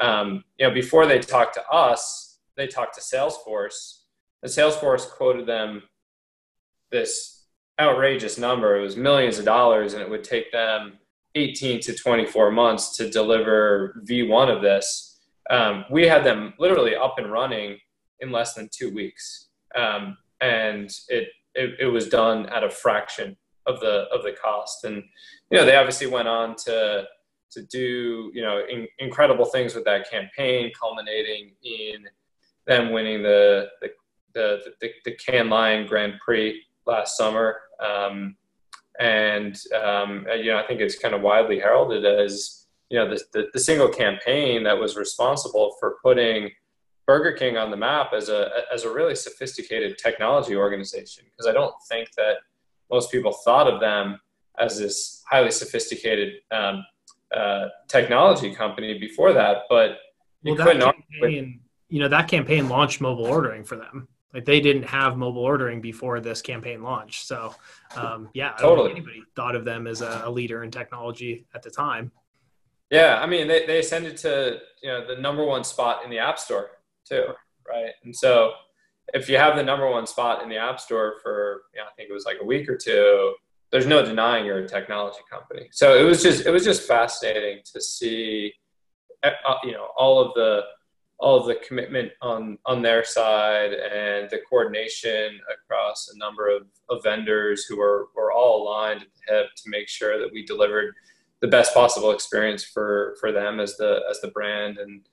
um, 0.00 0.44
you 0.58 0.66
know, 0.66 0.72
before 0.72 1.06
they 1.06 1.18
talked 1.18 1.54
to 1.54 1.68
us, 1.68 2.38
they 2.56 2.66
talked 2.66 2.94
to 2.94 3.00
Salesforce. 3.00 4.00
And 4.42 4.50
Salesforce 4.50 5.08
quoted 5.10 5.46
them 5.46 5.82
this 6.90 7.44
outrageous 7.78 8.38
number. 8.38 8.78
It 8.78 8.82
was 8.82 8.96
millions 8.96 9.38
of 9.38 9.44
dollars, 9.44 9.92
and 9.92 10.02
it 10.02 10.08
would 10.08 10.24
take 10.24 10.50
them 10.52 10.98
18 11.34 11.80
to 11.80 11.94
24 11.94 12.50
months 12.50 12.96
to 12.96 13.10
deliver 13.10 14.02
V1 14.06 14.54
of 14.54 14.62
this. 14.62 15.18
Um, 15.50 15.84
we 15.90 16.06
had 16.06 16.24
them 16.24 16.54
literally 16.58 16.96
up 16.96 17.18
and 17.18 17.30
running 17.30 17.78
in 18.20 18.30
less 18.30 18.54
than 18.54 18.68
two 18.72 18.92
weeks. 18.92 19.48
Um, 19.74 20.16
and 20.40 20.90
it 21.08 21.28
it, 21.54 21.76
it 21.80 21.86
was 21.86 22.08
done 22.08 22.46
at 22.46 22.64
a 22.64 22.70
fraction 22.70 23.36
of 23.66 23.80
the 23.80 24.06
of 24.12 24.22
the 24.22 24.32
cost. 24.32 24.84
And 24.84 25.02
you 25.50 25.58
know, 25.58 25.64
they 25.64 25.76
obviously 25.76 26.06
went 26.06 26.28
on 26.28 26.56
to 26.64 27.04
to 27.52 27.62
do 27.62 28.30
you 28.32 28.42
know 28.42 28.62
in, 28.68 28.86
incredible 28.98 29.44
things 29.44 29.74
with 29.74 29.84
that 29.84 30.10
campaign, 30.10 30.72
culminating 30.78 31.52
in 31.62 32.06
them 32.66 32.92
winning 32.92 33.22
the 33.22 33.68
the 33.80 33.88
the, 34.34 34.60
the, 34.80 34.90
the 35.04 35.12
Cannes 35.16 35.48
Lion 35.48 35.86
Grand 35.86 36.14
Prix 36.24 36.62
last 36.86 37.16
summer. 37.16 37.56
Um, 37.84 38.36
and 39.00 39.58
um, 39.82 40.26
you 40.36 40.52
know, 40.52 40.58
I 40.58 40.66
think 40.66 40.80
it's 40.80 40.98
kind 40.98 41.14
of 41.14 41.22
widely 41.22 41.58
heralded 41.58 42.04
as 42.04 42.66
you 42.90 42.98
know 42.98 43.08
the, 43.08 43.20
the, 43.32 43.46
the 43.52 43.60
single 43.60 43.88
campaign 43.88 44.62
that 44.64 44.78
was 44.78 44.96
responsible 44.96 45.76
for 45.80 45.96
putting 46.02 46.50
Burger 47.10 47.32
King 47.32 47.56
on 47.56 47.72
the 47.72 47.76
map 47.76 48.12
as 48.12 48.28
a 48.28 48.48
as 48.72 48.84
a 48.84 48.94
really 48.94 49.16
sophisticated 49.16 49.98
technology 49.98 50.54
organization 50.54 51.24
because 51.28 51.48
I 51.48 51.52
don't 51.52 51.74
think 51.88 52.12
that 52.12 52.34
most 52.88 53.10
people 53.10 53.32
thought 53.32 53.66
of 53.66 53.80
them 53.80 54.20
as 54.60 54.78
this 54.78 55.20
highly 55.28 55.50
sophisticated 55.50 56.34
um, 56.52 56.84
uh, 57.36 57.66
technology 57.88 58.54
company 58.54 58.96
before 58.96 59.32
that. 59.32 59.62
But 59.68 59.98
you 60.42 60.54
well, 60.54 60.64
couldn't 60.64 60.82
campaign, 60.82 61.00
with, 61.20 61.92
you 61.92 61.98
know 61.98 62.06
that 62.06 62.28
campaign 62.28 62.68
launched 62.68 63.00
mobile 63.00 63.26
ordering 63.26 63.64
for 63.64 63.74
them. 63.74 64.06
Like 64.32 64.44
they 64.44 64.60
didn't 64.60 64.84
have 64.84 65.16
mobile 65.16 65.42
ordering 65.42 65.80
before 65.80 66.20
this 66.20 66.40
campaign 66.40 66.80
launched. 66.84 67.26
So 67.26 67.56
um, 67.96 68.28
yeah, 68.34 68.52
totally. 68.52 68.92
anybody 68.92 69.24
thought 69.34 69.56
of 69.56 69.64
them 69.64 69.88
as 69.88 70.00
a, 70.00 70.22
a 70.26 70.30
leader 70.30 70.62
in 70.62 70.70
technology 70.70 71.44
at 71.56 71.62
the 71.62 71.70
time. 71.70 72.12
Yeah, 72.88 73.18
I 73.20 73.26
mean 73.26 73.48
they, 73.48 73.66
they 73.66 73.80
ascended 73.80 74.16
to 74.18 74.60
you 74.80 74.90
know 74.90 75.12
the 75.12 75.20
number 75.20 75.44
one 75.44 75.64
spot 75.64 76.04
in 76.04 76.10
the 76.10 76.20
App 76.20 76.38
Store 76.38 76.70
too, 77.08 77.26
right? 77.68 77.92
And 78.04 78.14
so 78.14 78.52
if 79.14 79.28
you 79.28 79.36
have 79.36 79.56
the 79.56 79.62
number 79.62 79.90
one 79.90 80.06
spot 80.06 80.42
in 80.42 80.48
the 80.48 80.56
app 80.56 80.80
store 80.80 81.14
for, 81.22 81.62
you 81.74 81.80
know, 81.80 81.86
I 81.86 81.92
think 81.96 82.10
it 82.10 82.12
was 82.12 82.24
like 82.24 82.38
a 82.40 82.44
week 82.44 82.68
or 82.68 82.76
two, 82.76 83.34
there's 83.72 83.86
no 83.86 84.04
denying 84.04 84.44
you're 84.44 84.58
a 84.58 84.68
technology 84.68 85.20
company. 85.30 85.68
So 85.72 85.96
it 85.96 86.02
was 86.02 86.22
just 86.22 86.46
it 86.46 86.50
was 86.50 86.64
just 86.64 86.86
fascinating 86.86 87.60
to 87.72 87.80
see, 87.80 88.52
uh, 89.22 89.30
you 89.64 89.72
know, 89.72 89.88
all 89.96 90.20
of 90.20 90.34
the 90.34 90.62
all 91.20 91.38
of 91.38 91.46
the 91.46 91.56
commitment 91.66 92.10
on 92.22 92.58
on 92.66 92.82
their 92.82 93.04
side 93.04 93.72
and 93.72 94.28
the 94.30 94.40
coordination 94.48 95.38
across 95.52 96.10
a 96.12 96.18
number 96.18 96.48
of, 96.48 96.62
of 96.88 97.02
vendors 97.04 97.64
who 97.66 97.76
were 97.76 98.08
were 98.16 98.32
all 98.32 98.62
aligned 98.62 99.02
at 99.02 99.08
the 99.14 99.34
hip 99.34 99.46
to 99.56 99.70
make 99.70 99.88
sure 99.88 100.18
that 100.18 100.32
we 100.32 100.44
delivered 100.44 100.94
the 101.40 101.48
best 101.48 101.72
possible 101.72 102.10
experience 102.10 102.64
for 102.64 103.16
for 103.20 103.32
them 103.32 103.60
as 103.60 103.76
the 103.76 104.00
as 104.10 104.20
the 104.20 104.28
brand 104.28 104.78
and 104.78 105.08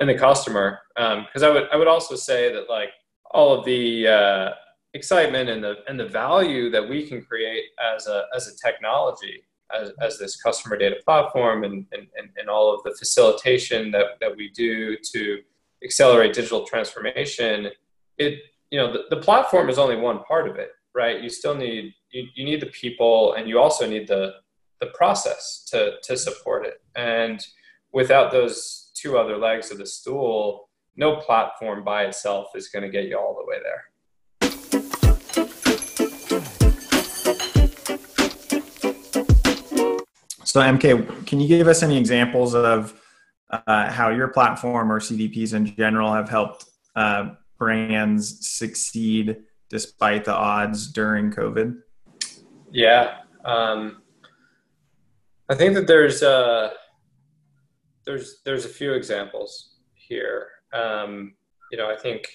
and 0.00 0.08
the 0.08 0.14
customer. 0.14 0.78
Because 0.96 1.42
um, 1.42 1.50
I 1.50 1.50
would 1.50 1.68
I 1.72 1.76
would 1.76 1.88
also 1.88 2.16
say 2.16 2.52
that 2.52 2.68
like 2.68 2.90
all 3.32 3.58
of 3.58 3.64
the 3.64 4.08
uh, 4.08 4.50
excitement 4.94 5.48
and 5.48 5.62
the 5.62 5.76
and 5.88 5.98
the 5.98 6.08
value 6.08 6.70
that 6.70 6.86
we 6.86 7.06
can 7.06 7.22
create 7.22 7.64
as 7.94 8.06
a 8.06 8.24
as 8.34 8.48
a 8.48 8.56
technology 8.56 9.44
as, 9.74 9.90
as 10.00 10.18
this 10.18 10.40
customer 10.40 10.76
data 10.76 10.96
platform 11.04 11.64
and, 11.64 11.86
and, 11.92 12.06
and 12.36 12.48
all 12.48 12.74
of 12.74 12.82
the 12.82 12.94
facilitation 12.98 13.90
that, 13.90 14.18
that 14.20 14.36
we 14.36 14.50
do 14.50 14.96
to 14.98 15.38
accelerate 15.82 16.34
digital 16.34 16.64
transformation 16.64 17.68
it 18.18 18.38
you 18.70 18.78
know 18.78 18.92
the, 18.92 19.04
the 19.10 19.16
platform 19.16 19.68
is 19.68 19.78
only 19.78 19.96
one 19.96 20.22
part 20.24 20.48
of 20.48 20.56
it 20.56 20.70
right 20.94 21.22
you 21.22 21.28
still 21.28 21.54
need 21.54 21.92
you, 22.10 22.26
you 22.34 22.44
need 22.44 22.60
the 22.60 22.66
people 22.66 23.34
and 23.34 23.48
you 23.48 23.58
also 23.58 23.86
need 23.86 24.06
the 24.06 24.34
the 24.80 24.86
process 24.88 25.66
to 25.70 25.94
to 26.02 26.16
support 26.16 26.66
it 26.66 26.82
and 26.94 27.46
without 27.92 28.30
those 28.30 28.81
two 28.94 29.18
other 29.18 29.36
legs 29.36 29.70
of 29.70 29.78
the 29.78 29.86
stool, 29.86 30.68
no 30.96 31.16
platform 31.16 31.84
by 31.84 32.04
itself 32.04 32.48
is 32.54 32.68
going 32.68 32.82
to 32.82 32.90
get 32.90 33.04
you 33.04 33.18
all 33.18 33.34
the 33.34 33.46
way 33.46 33.58
there. 33.62 33.84
So, 40.44 40.60
MK, 40.60 41.26
can 41.26 41.40
you 41.40 41.48
give 41.48 41.66
us 41.66 41.82
any 41.82 41.96
examples 41.96 42.54
of 42.54 43.00
uh, 43.48 43.90
how 43.90 44.10
your 44.10 44.28
platform 44.28 44.92
or 44.92 45.00
CDPs 45.00 45.54
in 45.54 45.64
general 45.64 46.12
have 46.12 46.28
helped 46.28 46.66
uh, 46.94 47.30
brands 47.58 48.48
succeed 48.48 49.38
despite 49.70 50.26
the 50.26 50.34
odds 50.34 50.92
during 50.92 51.30
COVID? 51.30 51.78
Yeah, 52.70 53.18
um, 53.44 54.02
I 55.48 55.54
think 55.54 55.74
that 55.74 55.86
there's 55.86 56.22
uh, 56.22 56.70
there's 58.04 58.40
there's 58.44 58.64
a 58.64 58.68
few 58.68 58.92
examples 58.92 59.76
here. 59.94 60.48
Um, 60.72 61.34
you 61.70 61.78
know, 61.78 61.90
I 61.90 61.96
think 61.96 62.26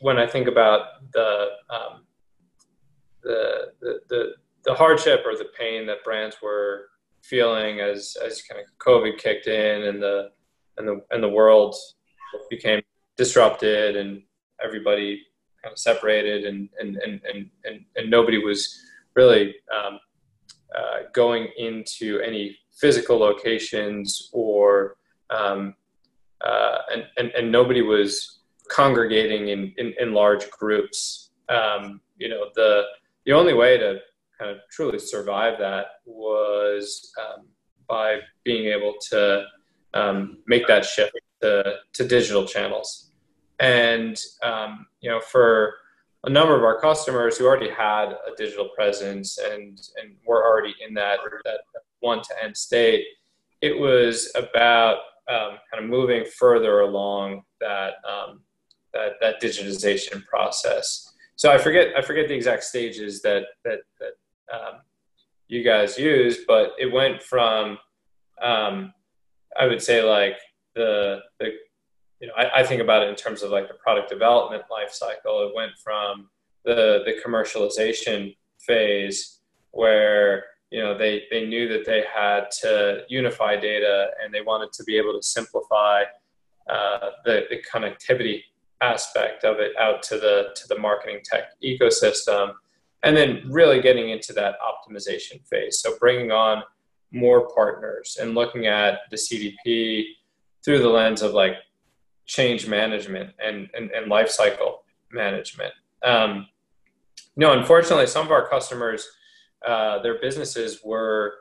when 0.00 0.18
I 0.18 0.26
think 0.26 0.48
about 0.48 1.10
the, 1.12 1.46
um, 1.70 2.04
the, 3.22 3.72
the 3.80 4.00
the 4.08 4.32
the 4.64 4.74
hardship 4.74 5.22
or 5.24 5.36
the 5.36 5.48
pain 5.58 5.86
that 5.86 6.04
brands 6.04 6.36
were 6.42 6.86
feeling 7.22 7.80
as 7.80 8.16
as 8.24 8.42
kind 8.42 8.60
of 8.60 8.66
COVID 8.78 9.18
kicked 9.18 9.46
in 9.46 9.84
and 9.84 10.02
the 10.02 10.30
and 10.78 10.88
the 10.88 11.02
and 11.10 11.22
the 11.22 11.28
world 11.28 11.74
became 12.48 12.80
disrupted 13.16 13.96
and 13.96 14.22
everybody 14.62 15.22
kind 15.62 15.72
of 15.72 15.78
separated 15.78 16.44
and 16.44 16.68
and 16.80 16.96
and 16.96 17.20
and 17.32 17.50
and, 17.64 17.84
and 17.96 18.10
nobody 18.10 18.38
was 18.38 18.80
really 19.14 19.54
um, 19.74 19.98
uh, 20.76 20.98
going 21.12 21.48
into 21.56 22.20
any 22.20 22.56
physical 22.72 23.18
locations 23.18 24.30
or 24.32 24.96
um, 25.30 25.74
uh, 26.40 26.78
and, 26.92 27.04
and, 27.18 27.30
and 27.30 27.52
nobody 27.52 27.82
was 27.82 28.40
congregating 28.68 29.48
in, 29.48 29.74
in, 29.76 29.92
in 30.00 30.14
large 30.14 30.50
groups. 30.50 31.30
Um, 31.48 32.00
you 32.16 32.28
know, 32.28 32.46
the, 32.54 32.82
the 33.26 33.32
only 33.32 33.52
way 33.52 33.76
to 33.76 33.98
kind 34.38 34.50
of 34.50 34.58
truly 34.70 34.98
survive 34.98 35.58
that 35.58 35.86
was 36.06 37.12
um, 37.20 37.46
by 37.88 38.20
being 38.44 38.66
able 38.72 38.94
to 39.10 39.44
um, 39.94 40.38
make 40.46 40.66
that 40.66 40.84
shift 40.84 41.12
to, 41.42 41.74
to 41.92 42.08
digital 42.08 42.46
channels. 42.46 43.10
And, 43.58 44.18
um, 44.42 44.86
you 45.00 45.10
know, 45.10 45.20
for 45.20 45.74
a 46.24 46.30
number 46.30 46.56
of 46.56 46.62
our 46.64 46.80
customers 46.80 47.38
who 47.38 47.46
already 47.46 47.70
had 47.70 48.10
a 48.10 48.36
digital 48.36 48.68
presence 48.76 49.38
and, 49.38 49.80
and 50.00 50.14
were 50.26 50.44
already 50.44 50.74
in 50.86 50.92
that, 50.94 51.18
that 51.44 51.60
one 52.00 52.20
to 52.22 52.44
end 52.44 52.56
state, 52.56 53.04
it 53.62 53.78
was 53.78 54.30
about 54.34 54.98
um, 55.30 55.58
kind 55.70 55.82
of 55.82 55.88
moving 55.88 56.24
further 56.38 56.80
along 56.80 57.42
that, 57.60 57.94
um, 58.08 58.40
that, 58.92 59.12
that 59.20 59.40
digitization 59.40 60.24
process. 60.26 61.14
So 61.36 61.50
I 61.50 61.56
forget, 61.56 61.88
I 61.96 62.02
forget 62.02 62.28
the 62.28 62.34
exact 62.34 62.64
stages 62.64 63.22
that, 63.22 63.44
that, 63.64 63.78
that 64.00 64.54
um, 64.54 64.80
you 65.48 65.64
guys 65.64 65.98
used, 65.98 66.40
but 66.46 66.72
it 66.78 66.92
went 66.92 67.22
from, 67.22 67.78
um, 68.42 68.92
I 69.58 69.66
would 69.66 69.82
say 69.82 70.02
like 70.02 70.36
the, 70.74 71.20
the 71.38 71.52
you 72.20 72.28
know, 72.28 72.34
I, 72.36 72.60
I, 72.60 72.62
think 72.64 72.82
about 72.82 73.02
it 73.02 73.08
in 73.08 73.14
terms 73.14 73.42
of 73.42 73.50
like 73.50 73.68
the 73.68 73.74
product 73.74 74.10
development 74.10 74.64
life 74.70 74.92
cycle. 74.92 75.48
It 75.48 75.54
went 75.54 75.72
from 75.82 76.28
the 76.64 77.02
the 77.04 77.14
commercialization 77.24 78.36
phase 78.58 79.40
where 79.70 80.44
you 80.70 80.82
know 80.82 80.96
they 80.96 81.24
they 81.30 81.46
knew 81.46 81.68
that 81.68 81.84
they 81.86 82.04
had 82.14 82.50
to 82.60 83.04
unify 83.08 83.56
data 83.56 84.08
and 84.22 84.32
they 84.32 84.42
wanted 84.42 84.72
to 84.72 84.84
be 84.84 84.96
able 84.96 85.14
to 85.18 85.22
simplify 85.22 86.02
uh, 86.68 87.10
the, 87.24 87.44
the 87.50 87.62
connectivity 87.72 88.42
aspect 88.82 89.44
of 89.44 89.58
it 89.58 89.72
out 89.78 90.02
to 90.02 90.16
the 90.16 90.48
to 90.54 90.68
the 90.68 90.78
marketing 90.78 91.20
tech 91.24 91.44
ecosystem 91.64 92.52
and 93.02 93.16
then 93.16 93.42
really 93.46 93.80
getting 93.80 94.10
into 94.10 94.32
that 94.32 94.54
optimization 94.60 95.46
phase 95.48 95.80
so 95.80 95.98
bringing 95.98 96.30
on 96.30 96.62
more 97.12 97.48
partners 97.54 98.16
and 98.20 98.34
looking 98.34 98.66
at 98.66 99.00
the 99.10 99.16
cdp 99.16 100.04
through 100.64 100.78
the 100.78 100.88
lens 100.88 101.20
of 101.20 101.32
like 101.32 101.54
change 102.36 102.68
management 102.68 103.30
and 103.44 103.68
and, 103.74 103.90
and 103.90 104.08
life 104.08 104.30
cycle 104.30 104.82
management 105.12 105.72
um, 106.04 106.46
no 107.36 107.52
unfortunately 107.52 108.06
some 108.06 108.24
of 108.24 108.32
our 108.32 108.48
customers 108.48 109.08
uh, 109.66 110.00
their 110.02 110.18
businesses 110.20 110.80
were 110.84 111.34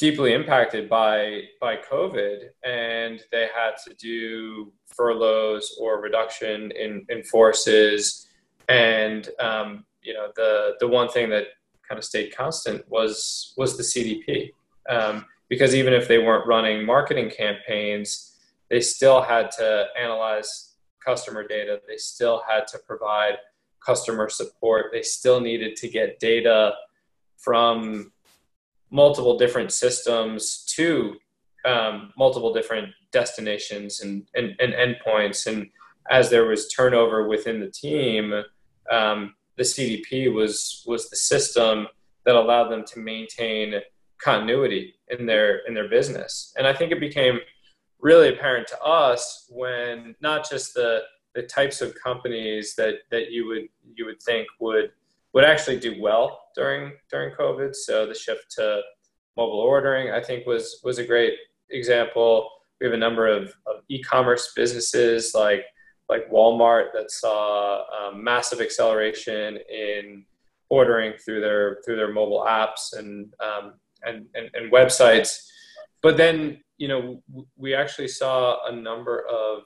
deeply 0.00 0.32
impacted 0.32 0.88
by 0.88 1.42
by 1.60 1.76
COVID, 1.76 2.48
and 2.64 3.22
they 3.30 3.48
had 3.54 3.72
to 3.86 3.94
do 3.94 4.72
furloughs 4.86 5.76
or 5.78 6.00
reduction 6.00 6.72
in, 6.72 7.04
in 7.10 7.22
forces. 7.22 8.26
And 8.68 9.28
um, 9.38 9.84
you 10.02 10.14
know, 10.14 10.28
the 10.34 10.76
the 10.80 10.88
one 10.88 11.10
thing 11.10 11.28
that 11.30 11.48
kind 11.86 11.98
of 11.98 12.04
stayed 12.04 12.34
constant 12.34 12.88
was 12.88 13.52
was 13.58 13.76
the 13.76 13.82
CDP, 13.82 14.52
um, 14.88 15.26
because 15.50 15.74
even 15.74 15.92
if 15.92 16.08
they 16.08 16.18
weren't 16.18 16.46
running 16.46 16.84
marketing 16.84 17.30
campaigns, 17.30 18.29
they 18.70 18.80
still 18.80 19.20
had 19.20 19.50
to 19.52 19.86
analyze 20.00 20.74
customer 21.04 21.46
data. 21.46 21.80
They 21.88 21.96
still 21.96 22.42
had 22.48 22.66
to 22.68 22.78
provide 22.86 23.34
customer 23.84 24.28
support. 24.28 24.86
They 24.92 25.02
still 25.02 25.40
needed 25.40 25.76
to 25.76 25.88
get 25.88 26.20
data 26.20 26.72
from 27.38 28.12
multiple 28.90 29.38
different 29.38 29.72
systems 29.72 30.64
to 30.76 31.16
um, 31.64 32.12
multiple 32.16 32.52
different 32.52 32.88
destinations 33.12 34.00
and, 34.00 34.26
and, 34.34 34.54
and 34.60 34.72
endpoints. 34.72 35.46
And 35.46 35.68
as 36.10 36.30
there 36.30 36.46
was 36.46 36.68
turnover 36.68 37.28
within 37.28 37.60
the 37.60 37.70
team, 37.70 38.32
um, 38.90 39.34
the 39.56 39.62
CDP 39.62 40.32
was 40.32 40.82
was 40.86 41.10
the 41.10 41.16
system 41.16 41.86
that 42.24 42.34
allowed 42.34 42.68
them 42.68 42.84
to 42.86 42.98
maintain 42.98 43.74
continuity 44.18 44.94
in 45.08 45.26
their 45.26 45.58
in 45.66 45.74
their 45.74 45.88
business. 45.88 46.54
And 46.56 46.66
I 46.66 46.72
think 46.72 46.92
it 46.92 47.00
became 47.00 47.40
really 48.00 48.28
apparent 48.28 48.66
to 48.68 48.80
us 48.82 49.46
when 49.50 50.14
not 50.20 50.48
just 50.48 50.74
the 50.74 51.02
the 51.34 51.42
types 51.42 51.80
of 51.80 51.94
companies 51.94 52.74
that 52.74 52.94
that 53.10 53.30
you 53.30 53.46
would 53.46 53.68
you 53.94 54.04
would 54.04 54.20
think 54.22 54.46
would 54.58 54.90
would 55.32 55.44
actually 55.44 55.78
do 55.78 56.00
well 56.00 56.40
during 56.54 56.92
during 57.10 57.34
COVID. 57.34 57.74
So 57.74 58.06
the 58.06 58.14
shift 58.14 58.50
to 58.56 58.80
mobile 59.36 59.60
ordering, 59.60 60.10
I 60.10 60.20
think, 60.20 60.46
was 60.46 60.80
was 60.84 60.98
a 60.98 61.04
great 61.04 61.34
example. 61.70 62.50
We 62.80 62.86
have 62.86 62.94
a 62.94 62.98
number 62.98 63.26
of, 63.26 63.54
of 63.66 63.82
e-commerce 63.88 64.52
businesses 64.56 65.34
like 65.34 65.64
like 66.08 66.30
Walmart 66.30 66.86
that 66.94 67.10
saw 67.10 67.84
um, 67.96 68.22
massive 68.24 68.60
acceleration 68.60 69.58
in 69.70 70.24
ordering 70.68 71.12
through 71.18 71.40
their 71.40 71.78
through 71.84 71.96
their 71.96 72.12
mobile 72.12 72.44
apps 72.48 72.96
and 72.98 73.32
um, 73.40 73.74
and, 74.02 74.26
and, 74.34 74.50
and 74.54 74.72
websites. 74.72 75.46
But 76.02 76.16
then 76.16 76.60
you 76.78 76.88
know 76.88 77.22
we 77.56 77.74
actually 77.74 78.08
saw 78.08 78.66
a 78.66 78.72
number 78.72 79.24
of 79.26 79.62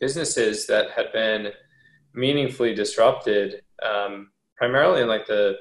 businesses 0.00 0.66
that 0.66 0.90
had 0.90 1.12
been 1.12 1.52
meaningfully 2.14 2.74
disrupted 2.74 3.62
um, 3.82 4.30
primarily 4.56 5.02
in 5.02 5.08
like 5.08 5.26
the, 5.26 5.56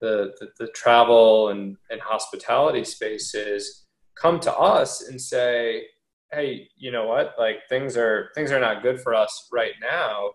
the, 0.00 0.32
the, 0.40 0.48
the 0.58 0.68
travel 0.68 1.50
and, 1.50 1.76
and 1.90 2.00
hospitality 2.00 2.84
spaces 2.84 3.86
come 4.14 4.40
to 4.40 4.54
us 4.54 5.08
and 5.08 5.20
say, 5.20 5.84
hey, 6.32 6.68
you 6.76 6.90
know 6.90 7.06
what? 7.06 7.34
Like 7.38 7.68
things 7.68 7.96
are 7.96 8.30
things 8.34 8.50
are 8.50 8.60
not 8.60 8.82
good 8.82 9.00
for 9.00 9.14
us 9.14 9.48
right 9.52 9.74
now, 9.80 10.30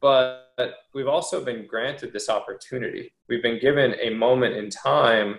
but 0.00 0.46
we've 0.94 1.08
also 1.08 1.44
been 1.44 1.66
granted 1.66 2.12
this 2.12 2.28
opportunity. 2.28 3.12
We've 3.28 3.42
been 3.42 3.60
given 3.60 3.96
a 4.00 4.10
moment 4.10 4.54
in 4.54 4.70
time 4.70 5.38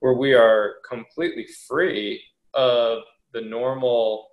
where 0.00 0.14
we 0.14 0.34
are 0.34 0.76
completely 0.88 1.46
free 1.68 2.22
of 2.54 3.02
the 3.32 3.40
normal 3.40 4.28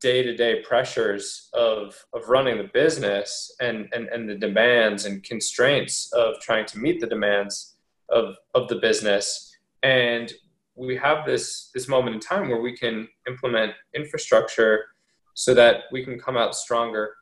day-to-day 0.00 0.62
pressures 0.62 1.48
of 1.54 2.04
of 2.12 2.28
running 2.28 2.56
the 2.56 2.70
business 2.72 3.54
and, 3.60 3.88
and 3.92 4.06
and 4.08 4.28
the 4.28 4.34
demands 4.34 5.06
and 5.06 5.24
constraints 5.24 6.12
of 6.12 6.38
trying 6.40 6.64
to 6.66 6.78
meet 6.78 7.00
the 7.00 7.06
demands 7.06 7.74
of 8.08 8.36
of 8.54 8.68
the 8.68 8.76
business. 8.76 9.56
And 9.82 10.32
we 10.76 10.96
have 10.96 11.26
this 11.26 11.70
this 11.74 11.88
moment 11.88 12.14
in 12.14 12.20
time 12.20 12.48
where 12.48 12.60
we 12.60 12.76
can 12.76 13.08
implement 13.26 13.72
infrastructure 13.94 14.84
so 15.34 15.54
that 15.54 15.84
we 15.90 16.04
can 16.04 16.18
come 16.18 16.36
out 16.36 16.54
stronger 16.54 17.16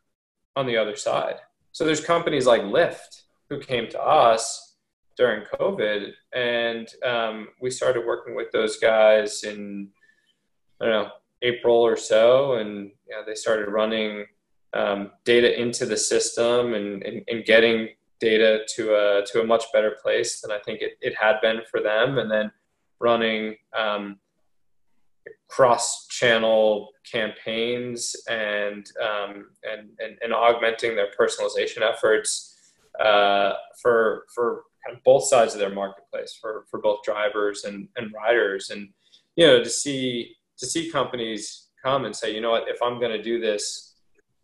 on 0.56 0.66
the 0.66 0.76
other 0.76 0.96
side. 0.96 1.36
So 1.72 1.84
there's 1.84 2.04
companies 2.04 2.46
like 2.46 2.62
lyft 2.62 3.22
who 3.48 3.60
came 3.60 3.88
to 3.88 4.02
us 4.02 4.69
during 5.16 5.44
covid 5.58 6.12
and 6.32 6.88
um, 7.04 7.48
we 7.60 7.70
started 7.70 8.06
working 8.06 8.34
with 8.34 8.50
those 8.52 8.78
guys 8.78 9.44
in 9.44 9.88
i 10.80 10.84
don't 10.86 11.04
know 11.04 11.10
April 11.42 11.76
or 11.76 11.96
so, 11.96 12.54
and 12.54 12.90
you 13.08 13.16
know, 13.16 13.22
they 13.26 13.34
started 13.34 13.68
running 13.68 14.26
um, 14.72 15.10
data 15.24 15.60
into 15.60 15.86
the 15.86 15.96
system 15.96 16.74
and, 16.74 17.02
and, 17.02 17.22
and, 17.28 17.44
getting 17.44 17.88
data 18.20 18.60
to 18.76 18.94
a 18.94 19.24
to 19.26 19.40
a 19.40 19.44
much 19.44 19.64
better 19.72 19.96
place 20.00 20.40
than 20.40 20.52
I 20.52 20.58
think 20.60 20.80
it, 20.80 20.92
it 21.00 21.14
had 21.16 21.40
been 21.40 21.60
for 21.70 21.80
them, 21.80 22.18
and 22.18 22.30
then 22.30 22.52
running 23.00 23.56
um, 23.76 24.18
cross 25.48 26.06
channel 26.08 26.90
campaigns 27.10 28.14
and, 28.28 28.86
um, 29.02 29.46
and, 29.64 29.88
and 29.98 30.18
and 30.22 30.32
augmenting 30.32 30.94
their 30.94 31.08
personalization 31.18 31.82
efforts 31.82 32.56
uh, 33.02 33.54
for 33.82 34.24
for 34.32 34.64
kind 34.84 34.96
of 34.96 35.02
both 35.04 35.24
sides 35.24 35.54
of 35.54 35.60
their 35.60 35.74
marketplace 35.74 36.36
for 36.40 36.64
for 36.70 36.80
both 36.80 37.02
drivers 37.02 37.64
and 37.64 37.88
and 37.96 38.12
riders 38.14 38.70
and 38.70 38.88
you 39.36 39.46
know 39.46 39.62
to 39.62 39.70
see 39.70 40.36
to 40.60 40.66
see 40.66 40.90
companies 40.90 41.70
come 41.82 42.04
and 42.04 42.14
say, 42.14 42.34
you 42.34 42.40
know 42.40 42.50
what, 42.50 42.68
if 42.68 42.82
I'm 42.82 42.98
going 43.00 43.12
to 43.12 43.22
do 43.22 43.40
this 43.40 43.94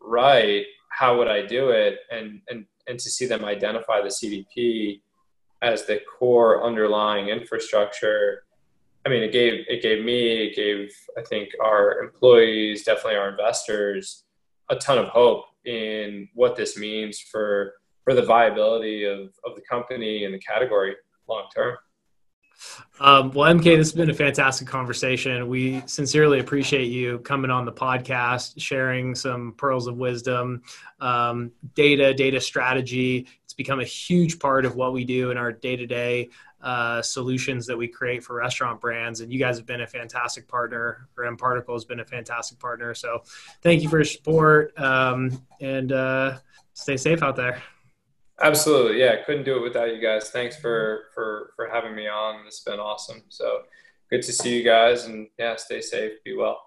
right, 0.00 0.64
how 0.88 1.18
would 1.18 1.28
I 1.28 1.44
do 1.44 1.70
it? 1.70 1.98
And, 2.10 2.40
and, 2.48 2.64
and 2.88 2.98
to 2.98 3.10
see 3.10 3.26
them 3.26 3.44
identify 3.44 4.00
the 4.00 4.08
CDP 4.08 5.02
as 5.62 5.84
the 5.84 6.00
core 6.18 6.64
underlying 6.64 7.28
infrastructure. 7.28 8.44
I 9.04 9.10
mean, 9.10 9.22
it 9.22 9.32
gave, 9.32 9.64
it 9.68 9.82
gave 9.82 10.04
me, 10.04 10.46
it 10.46 10.56
gave, 10.56 10.90
I 11.18 11.22
think 11.22 11.50
our 11.62 12.02
employees, 12.02 12.84
definitely 12.84 13.16
our 13.16 13.28
investors, 13.28 14.24
a 14.70 14.76
ton 14.76 14.98
of 14.98 15.08
hope 15.08 15.44
in 15.64 16.28
what 16.34 16.56
this 16.56 16.78
means 16.78 17.20
for, 17.20 17.74
for 18.06 18.14
the 18.14 18.22
viability 18.22 19.04
of, 19.04 19.32
of 19.44 19.56
the 19.56 19.62
company 19.68 20.24
and 20.24 20.32
the 20.32 20.38
category 20.38 20.94
long 21.28 21.46
term. 21.54 21.76
Um, 23.00 23.32
well, 23.32 23.52
MK, 23.52 23.64
this 23.64 23.88
has 23.88 23.92
been 23.92 24.08
a 24.08 24.14
fantastic 24.14 24.66
conversation. 24.68 25.46
We 25.48 25.82
sincerely 25.86 26.38
appreciate 26.38 26.86
you 26.86 27.18
coming 27.18 27.50
on 27.50 27.64
the 27.64 27.72
podcast, 27.72 28.54
sharing 28.58 29.14
some 29.14 29.54
pearls 29.58 29.88
of 29.88 29.96
wisdom, 29.96 30.62
um, 31.00 31.50
data, 31.74 32.14
data 32.14 32.40
strategy. 32.40 33.26
It's 33.44 33.52
become 33.52 33.80
a 33.80 33.84
huge 33.84 34.38
part 34.38 34.64
of 34.64 34.76
what 34.76 34.92
we 34.92 35.04
do 35.04 35.32
in 35.32 35.36
our 35.36 35.52
day 35.52 35.76
to 35.76 35.86
day 35.86 36.30
solutions 37.02 37.66
that 37.66 37.76
we 37.76 37.88
create 37.88 38.22
for 38.24 38.36
restaurant 38.36 38.80
brands. 38.80 39.20
And 39.20 39.32
you 39.32 39.38
guys 39.38 39.58
have 39.58 39.66
been 39.66 39.82
a 39.82 39.86
fantastic 39.86 40.48
partner, 40.48 41.08
or 41.18 41.36
Particle 41.36 41.74
has 41.74 41.84
been 41.84 42.00
a 42.00 42.04
fantastic 42.04 42.58
partner. 42.58 42.94
So 42.94 43.22
thank 43.62 43.82
you 43.82 43.88
for 43.88 43.98
your 43.98 44.04
support 44.04 44.78
um, 44.78 45.42
and 45.60 45.92
uh, 45.92 46.38
stay 46.72 46.96
safe 46.96 47.22
out 47.22 47.36
there. 47.36 47.62
Absolutely, 48.40 49.00
yeah. 49.00 49.24
Couldn't 49.24 49.44
do 49.44 49.56
it 49.56 49.62
without 49.62 49.94
you 49.94 50.00
guys. 50.00 50.28
Thanks 50.30 50.56
for 50.56 51.04
for 51.14 51.52
for 51.56 51.68
having 51.72 51.94
me 51.94 52.06
on. 52.06 52.46
It's 52.46 52.60
been 52.60 52.78
awesome. 52.78 53.22
So 53.28 53.62
good 54.10 54.22
to 54.22 54.32
see 54.32 54.58
you 54.58 54.62
guys, 54.62 55.06
and 55.06 55.28
yeah, 55.38 55.56
stay 55.56 55.80
safe, 55.80 56.12
be 56.22 56.36
well. 56.36 56.60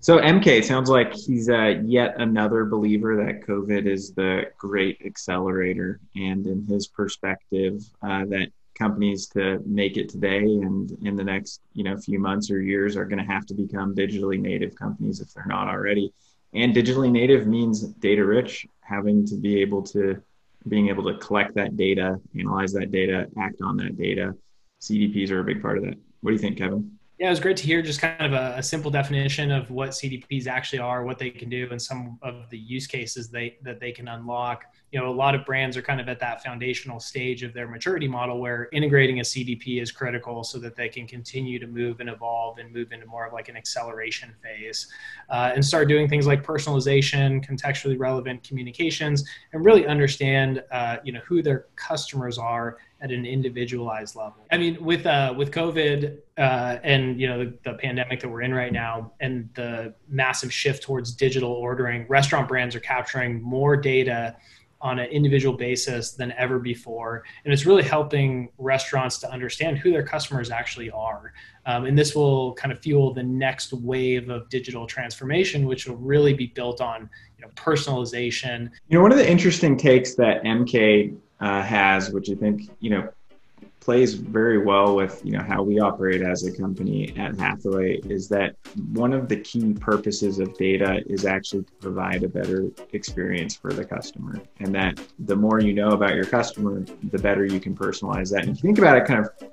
So 0.00 0.18
MK 0.18 0.64
sounds 0.64 0.90
like 0.90 1.14
he's 1.14 1.48
uh, 1.48 1.80
yet 1.84 2.20
another 2.20 2.64
believer 2.64 3.16
that 3.24 3.46
COVID 3.46 3.86
is 3.86 4.12
the 4.12 4.50
great 4.58 5.00
accelerator, 5.06 6.00
and 6.14 6.44
in 6.46 6.66
his 6.66 6.88
perspective, 6.88 7.80
uh, 8.02 8.24
that 8.26 8.48
companies 8.74 9.26
to 9.28 9.60
make 9.66 9.96
it 9.96 10.08
today 10.08 10.38
and 10.38 10.90
in 11.02 11.16
the 11.16 11.24
next 11.24 11.60
you 11.74 11.84
know 11.84 11.96
few 11.96 12.18
months 12.18 12.50
or 12.50 12.60
years 12.60 12.96
are 12.96 13.04
going 13.04 13.18
to 13.18 13.32
have 13.32 13.46
to 13.46 13.54
become 13.54 13.94
digitally 13.94 14.40
native 14.40 14.74
companies 14.74 15.20
if 15.20 15.32
they're 15.32 15.46
not 15.46 15.68
already. 15.68 16.12
And 16.54 16.74
digitally 16.74 17.10
native 17.10 17.46
means 17.46 17.82
data 17.82 18.24
rich, 18.24 18.66
having 18.80 19.26
to 19.26 19.36
be 19.36 19.60
able 19.60 19.82
to 19.84 20.22
being 20.68 20.88
able 20.88 21.04
to 21.04 21.18
collect 21.18 21.54
that 21.54 21.76
data, 21.76 22.20
analyze 22.38 22.72
that 22.74 22.90
data, 22.92 23.26
act 23.38 23.62
on 23.62 23.76
that 23.78 23.96
data. 23.96 24.34
CDPs 24.80 25.30
are 25.30 25.40
a 25.40 25.44
big 25.44 25.62
part 25.62 25.78
of 25.78 25.84
that. 25.84 25.94
What 26.20 26.30
do 26.30 26.34
you 26.34 26.38
think, 26.38 26.58
Kevin? 26.58 26.98
Yeah, 27.18 27.28
it 27.28 27.30
was 27.30 27.40
great 27.40 27.56
to 27.58 27.64
hear 27.64 27.82
just 27.82 28.00
kind 28.00 28.20
of 28.20 28.32
a, 28.32 28.58
a, 28.58 28.62
simple 28.62 28.90
definition 28.90 29.52
of 29.52 29.70
what 29.70 29.90
CDPs 29.90 30.48
actually 30.48 30.80
are, 30.80 31.04
what 31.04 31.18
they 31.18 31.30
can 31.30 31.48
do, 31.48 31.68
and 31.70 31.80
some 31.80 32.18
of 32.20 32.50
the 32.50 32.58
use 32.58 32.86
cases 32.86 33.28
they 33.28 33.58
that 33.62 33.78
they 33.78 33.92
can 33.92 34.08
unlock. 34.08 34.64
You 34.92 35.00
know, 35.00 35.08
a 35.08 35.10
lot 35.10 35.34
of 35.34 35.44
brands 35.44 35.76
are 35.76 35.82
kind 35.82 36.00
of 36.00 36.08
at 36.08 36.20
that 36.20 36.42
foundational 36.44 37.00
stage 37.00 37.42
of 37.42 37.52
their 37.52 37.66
maturity 37.66 38.06
model 38.06 38.38
where 38.40 38.68
integrating 38.72 39.20
a 39.20 39.22
CDP 39.22 39.80
is 39.80 39.90
critical 39.90 40.44
so 40.44 40.58
that 40.58 40.76
they 40.76 40.88
can 40.88 41.06
continue 41.06 41.58
to 41.58 41.66
move 41.66 42.00
and 42.00 42.10
evolve 42.10 42.58
and 42.58 42.72
move 42.72 42.92
into 42.92 43.06
more 43.06 43.26
of 43.26 43.32
like 43.32 43.48
an 43.48 43.56
acceleration 43.56 44.34
phase 44.42 44.88
uh, 45.30 45.50
and 45.54 45.64
start 45.64 45.88
doing 45.88 46.08
things 46.08 46.26
like 46.26 46.44
personalization, 46.44 47.44
contextually 47.44 47.98
relevant 47.98 48.42
communications, 48.44 49.24
and 49.52 49.64
really 49.64 49.86
understand 49.86 50.62
uh, 50.70 50.98
you 51.02 51.12
know 51.12 51.20
who 51.26 51.42
their 51.42 51.66
customers 51.76 52.38
are 52.38 52.76
at 53.02 53.10
an 53.10 53.26
individualized 53.26 54.14
level. 54.14 54.46
I 54.50 54.58
mean, 54.58 54.82
with 54.82 55.06
uh, 55.06 55.34
with 55.36 55.50
COVID 55.50 56.18
uh, 56.38 56.78
and 56.84 57.20
you 57.20 57.28
know 57.28 57.44
the, 57.44 57.58
the, 57.64 57.74
pandemic 57.74 58.20
that 58.20 58.28
we're 58.28 58.42
in 58.42 58.54
right 58.54 58.72
now, 58.72 59.12
and 59.20 59.48
the 59.54 59.94
massive 60.08 60.52
shift 60.52 60.82
towards 60.82 61.12
digital 61.12 61.50
ordering, 61.50 62.06
restaurant 62.08 62.48
brands 62.48 62.76
are 62.76 62.80
capturing 62.80 63.42
more 63.42 63.76
data 63.76 64.36
on 64.82 64.98
an 64.98 65.08
individual 65.10 65.56
basis 65.56 66.12
than 66.12 66.32
ever 66.32 66.58
before, 66.58 67.24
and 67.44 67.54
it's 67.54 67.64
really 67.64 67.82
helping 67.82 68.50
restaurants 68.58 69.18
to 69.18 69.30
understand 69.30 69.78
who 69.78 69.92
their 69.92 70.02
customers 70.02 70.50
actually 70.50 70.90
are. 70.90 71.32
Um, 71.66 71.84
and 71.86 71.96
this 71.96 72.14
will 72.14 72.54
kind 72.54 72.72
of 72.72 72.80
fuel 72.80 73.14
the 73.14 73.22
next 73.22 73.72
wave 73.72 74.28
of 74.28 74.48
digital 74.48 74.86
transformation, 74.86 75.66
which 75.66 75.86
will 75.86 75.96
really 75.96 76.34
be 76.34 76.48
built 76.48 76.80
on 76.80 77.08
you 77.38 77.44
know 77.44 77.50
personalization. 77.54 78.70
You 78.88 78.98
know, 78.98 79.02
one 79.02 79.12
of 79.12 79.18
the 79.18 79.30
interesting 79.30 79.76
takes 79.76 80.14
that 80.16 80.42
MK 80.42 81.16
uh, 81.40 81.62
has, 81.62 82.10
which 82.10 82.30
I 82.30 82.34
think 82.34 82.70
you 82.80 82.90
know 82.90 83.08
plays 83.82 84.14
very 84.14 84.58
well 84.58 84.94
with 84.94 85.20
you 85.24 85.32
know 85.32 85.42
how 85.42 85.60
we 85.60 85.80
operate 85.80 86.22
as 86.22 86.44
a 86.44 86.56
company 86.56 87.12
at 87.18 87.36
Hathaway 87.36 87.96
is 88.04 88.28
that 88.28 88.54
one 88.92 89.12
of 89.12 89.28
the 89.28 89.36
key 89.36 89.74
purposes 89.74 90.38
of 90.38 90.56
data 90.56 91.02
is 91.06 91.26
actually 91.26 91.64
to 91.64 91.72
provide 91.80 92.22
a 92.22 92.28
better 92.28 92.70
experience 92.92 93.56
for 93.56 93.72
the 93.72 93.84
customer 93.84 94.40
and 94.60 94.72
that 94.72 95.00
the 95.18 95.34
more 95.34 95.60
you 95.60 95.72
know 95.72 95.88
about 95.88 96.14
your 96.14 96.24
customer 96.24 96.84
the 97.10 97.18
better 97.18 97.44
you 97.44 97.58
can 97.58 97.74
personalize 97.74 98.30
that 98.30 98.44
and 98.44 98.56
if 98.56 98.62
you 98.62 98.68
think 98.68 98.78
about 98.78 98.96
it 98.96 99.04
kind 99.04 99.26
of 99.26 99.50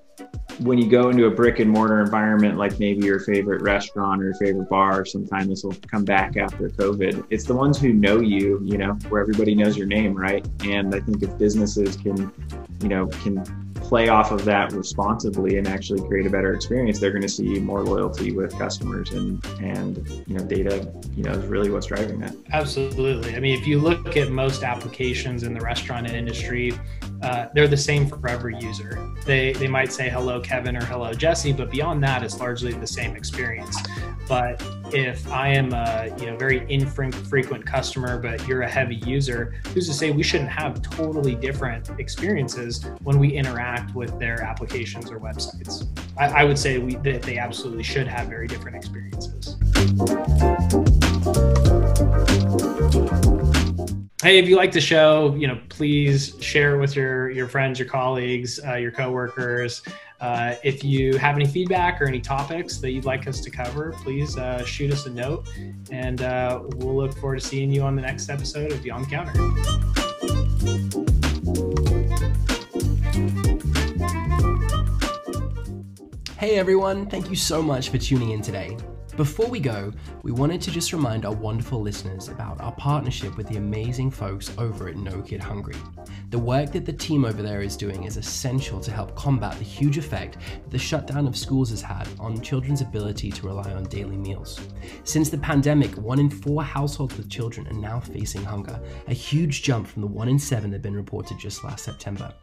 when 0.59 0.77
you 0.77 0.89
go 0.89 1.09
into 1.09 1.25
a 1.25 1.31
brick 1.31 1.59
and 1.59 1.71
mortar 1.71 2.01
environment, 2.01 2.57
like 2.57 2.77
maybe 2.79 3.05
your 3.05 3.21
favorite 3.21 3.61
restaurant 3.61 4.21
or 4.21 4.25
your 4.25 4.33
favorite 4.33 4.69
bar, 4.69 5.05
sometime 5.05 5.47
this 5.47 5.63
will 5.63 5.75
come 5.89 6.03
back 6.03 6.35
after 6.35 6.67
COVID. 6.67 7.25
It's 7.29 7.45
the 7.45 7.55
ones 7.55 7.79
who 7.79 7.93
know 7.93 8.19
you, 8.19 8.59
you 8.65 8.77
know, 8.77 8.91
where 9.07 9.21
everybody 9.21 9.55
knows 9.55 9.77
your 9.77 9.87
name, 9.87 10.13
right? 10.13 10.45
And 10.65 10.93
I 10.93 10.99
think 10.99 11.23
if 11.23 11.37
businesses 11.37 11.95
can, 11.95 12.33
you 12.81 12.89
know, 12.89 13.07
can 13.07 13.68
play 13.89 14.07
off 14.07 14.31
of 14.31 14.45
that 14.45 14.71
responsibly 14.71 15.57
and 15.57 15.67
actually 15.67 15.99
create 16.07 16.27
a 16.27 16.29
better 16.29 16.53
experience, 16.53 16.99
they're 16.99 17.09
going 17.09 17.23
to 17.23 17.27
see 17.27 17.59
more 17.59 17.83
loyalty 17.83 18.31
with 18.31 18.55
customers 18.55 19.09
and 19.11 19.43
and 19.61 20.07
you 20.27 20.37
know 20.37 20.43
data 20.45 20.93
you 21.15 21.23
know 21.23 21.31
is 21.31 21.45
really 21.47 21.71
what's 21.71 21.87
driving 21.87 22.19
that. 22.19 22.35
Absolutely. 22.53 23.35
I 23.35 23.39
mean, 23.39 23.59
if 23.59 23.65
you 23.65 23.79
look 23.79 24.15
at 24.15 24.29
most 24.29 24.63
applications 24.63 25.41
in 25.41 25.55
the 25.55 25.59
restaurant 25.59 26.07
industry, 26.07 26.71
uh, 27.21 27.47
they're 27.53 27.67
the 27.67 27.77
same 27.77 28.07
for 28.07 28.27
every 28.27 28.57
user. 28.59 28.99
They 29.25 29.53
they 29.53 29.67
might 29.67 29.91
say 29.91 30.09
hello 30.09 30.39
Kevin 30.39 30.77
or 30.77 30.85
hello 30.85 31.13
Jesse, 31.13 31.51
but 31.51 31.69
beyond 31.69 32.03
that, 32.03 32.23
it's 32.23 32.39
largely 32.39 32.71
the 32.73 32.87
same 32.87 33.15
experience. 33.15 33.77
But 34.27 34.63
if 34.93 35.29
I 35.31 35.49
am 35.49 35.73
a 35.73 36.13
you 36.19 36.27
know 36.27 36.37
very 36.37 36.65
infrequent 36.71 37.65
customer, 37.65 38.19
but 38.19 38.47
you're 38.47 38.61
a 38.61 38.69
heavy 38.69 38.97
user, 38.97 39.55
who's 39.73 39.87
to 39.87 39.93
say 39.93 40.11
we 40.11 40.23
shouldn't 40.23 40.49
have 40.49 40.81
totally 40.81 41.35
different 41.35 41.89
experiences 41.99 42.85
when 43.03 43.19
we 43.19 43.29
interact 43.29 43.95
with 43.95 44.17
their 44.19 44.41
applications 44.41 45.11
or 45.11 45.19
websites? 45.19 45.87
I, 46.17 46.41
I 46.41 46.43
would 46.43 46.57
say 46.57 46.77
we 46.77 46.95
that 46.95 47.21
they 47.21 47.37
absolutely 47.37 47.83
should 47.83 48.07
have 48.07 48.27
very 48.27 48.47
different 48.47 48.77
experiences. 48.77 49.57
Hey, 54.21 54.37
if 54.37 54.49
you 54.49 54.57
like 54.57 54.73
the 54.73 54.81
show, 54.81 55.33
you 55.35 55.47
know, 55.47 55.57
please 55.69 56.35
share 56.41 56.75
it 56.75 56.79
with 56.81 56.93
your 56.93 57.29
your 57.29 57.47
friends, 57.47 57.79
your 57.79 57.87
colleagues, 57.87 58.59
uh, 58.67 58.75
your 58.75 58.91
coworkers. 58.91 59.81
Uh, 60.19 60.55
if 60.61 60.83
you 60.83 61.17
have 61.17 61.37
any 61.37 61.45
feedback 61.45 62.01
or 62.01 62.05
any 62.05 62.19
topics 62.19 62.79
that 62.79 62.91
you'd 62.91 63.05
like 63.05 63.27
us 63.27 63.39
to 63.39 63.49
cover, 63.49 63.93
please 64.03 64.37
uh, 64.37 64.65
shoot 64.65 64.91
us 64.91 65.05
a 65.05 65.09
note, 65.09 65.47
and 65.89 66.21
uh, 66.21 66.59
we'll 66.75 66.97
look 66.97 67.17
forward 67.17 67.39
to 67.39 67.47
seeing 67.47 67.71
you 67.71 67.81
on 67.81 67.95
the 67.95 68.01
next 68.01 68.29
episode 68.29 68.73
of 68.73 68.83
Beyond 68.83 69.05
the 69.05 69.09
Counter. 69.09 69.31
Hey 76.37 76.57
everyone, 76.57 77.05
thank 77.05 77.29
you 77.29 77.37
so 77.37 77.61
much 77.61 77.87
for 77.87 77.97
tuning 77.97 78.31
in 78.31 78.41
today. 78.41 78.75
Before 79.19 79.47
we 79.47 79.59
go, 79.59 79.91
we 80.23 80.31
wanted 80.31 80.61
to 80.61 80.71
just 80.71 80.93
remind 80.93 81.25
our 81.25 81.33
wonderful 81.33 81.81
listeners 81.81 82.29
about 82.29 82.61
our 82.61 82.71
partnership 82.71 83.35
with 83.35 83.49
the 83.49 83.57
amazing 83.57 84.11
folks 84.11 84.49
over 84.57 84.87
at 84.87 84.95
No 84.95 85.21
Kid 85.21 85.41
Hungry. 85.41 85.75
The 86.29 86.39
work 86.39 86.71
that 86.71 86.85
the 86.85 86.93
team 86.93 87.25
over 87.25 87.41
there 87.41 87.59
is 87.59 87.75
doing 87.75 88.05
is 88.05 88.15
essential 88.15 88.79
to 88.79 88.91
help 88.91 89.17
combat 89.17 89.57
the 89.57 89.65
huge 89.65 89.97
effect 89.97 90.37
the 90.69 90.79
shutdown 90.79 91.27
of 91.27 91.35
schools 91.35 91.69
has 91.71 91.81
had 91.81 92.07
on 92.17 92.39
children's 92.39 92.79
ability 92.79 93.29
to 93.29 93.45
rely 93.45 93.73
on 93.73 93.83
daily 93.89 94.15
meals. 94.15 94.57
Since 95.03 95.29
the 95.29 95.37
pandemic, 95.37 95.97
one 95.97 96.19
in 96.19 96.29
four 96.29 96.63
households 96.63 97.17
with 97.17 97.29
children 97.29 97.67
are 97.67 97.73
now 97.73 97.99
facing 97.99 98.45
hunger, 98.45 98.79
a 99.09 99.13
huge 99.13 99.63
jump 99.63 99.85
from 99.85 100.01
the 100.01 100.07
one 100.07 100.29
in 100.29 100.39
seven 100.39 100.69
that 100.69 100.75
had 100.75 100.81
been 100.81 100.95
reported 100.95 101.37
just 101.37 101.65
last 101.65 101.83
September. 101.83 102.33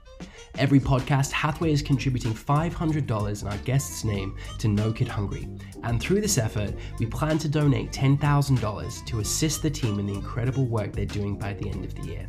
Every 0.59 0.81
podcast, 0.81 1.33
Hathaway 1.33 1.73
is 1.73 1.83
contributing 1.83 2.33
$500 2.33 3.43
in 3.43 3.49
our 3.49 3.59
guest's 3.59 4.05
name 4.05 4.37
to 4.59 4.69
No 4.69 4.91
Kid 4.91 5.09
Hungry. 5.09 5.47
And 5.83 6.01
through 6.01 6.23
this 6.23 6.39
effort, 6.39 6.75
we 6.99 7.07
plan 7.07 7.39
to 7.39 7.49
donate 7.49 7.93
$10,000 7.93 9.07
to 9.07 9.21
assist 9.21 9.63
the 9.63 9.71
team 9.71 9.99
in 9.99 10.07
the 10.07 10.15
incredible 10.15 10.65
work 10.65 10.93
they're 10.93 11.05
doing 11.05 11.39
by 11.39 11.53
the 11.53 11.69
end 11.69 11.85
of 11.85 11.95
the 11.95 12.03
year. 12.03 12.29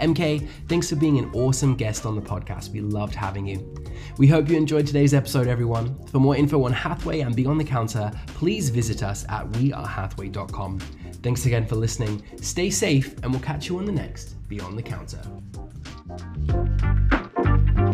MK, 0.00 0.46
thanks 0.68 0.90
for 0.90 0.96
being 0.96 1.18
an 1.18 1.30
awesome 1.32 1.74
guest 1.74 2.04
on 2.04 2.16
the 2.16 2.22
podcast. 2.22 2.70
We 2.70 2.80
loved 2.80 3.14
having 3.14 3.46
you. 3.46 3.74
We 4.18 4.26
hope 4.26 4.48
you 4.48 4.56
enjoyed 4.56 4.86
today's 4.86 5.14
episode, 5.14 5.46
everyone. 5.46 6.04
For 6.08 6.18
more 6.18 6.36
info 6.36 6.62
on 6.64 6.72
Hathaway 6.72 7.20
and 7.20 7.34
Beyond 7.34 7.60
the 7.60 7.64
Counter, 7.64 8.10
please 8.26 8.68
visit 8.68 9.02
us 9.02 9.24
at 9.28 9.50
wearehathaway.com. 9.52 10.80
Thanks 11.22 11.46
again 11.46 11.66
for 11.66 11.76
listening. 11.76 12.22
Stay 12.42 12.70
safe, 12.70 13.14
and 13.22 13.32
we'll 13.32 13.40
catch 13.40 13.68
you 13.68 13.78
on 13.78 13.86
the 13.86 13.92
next 13.92 14.34
Beyond 14.48 14.76
the 14.76 14.82
Counter. 14.82 15.22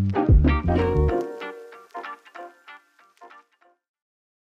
Thank 0.01 0.81
you. 0.81 1.20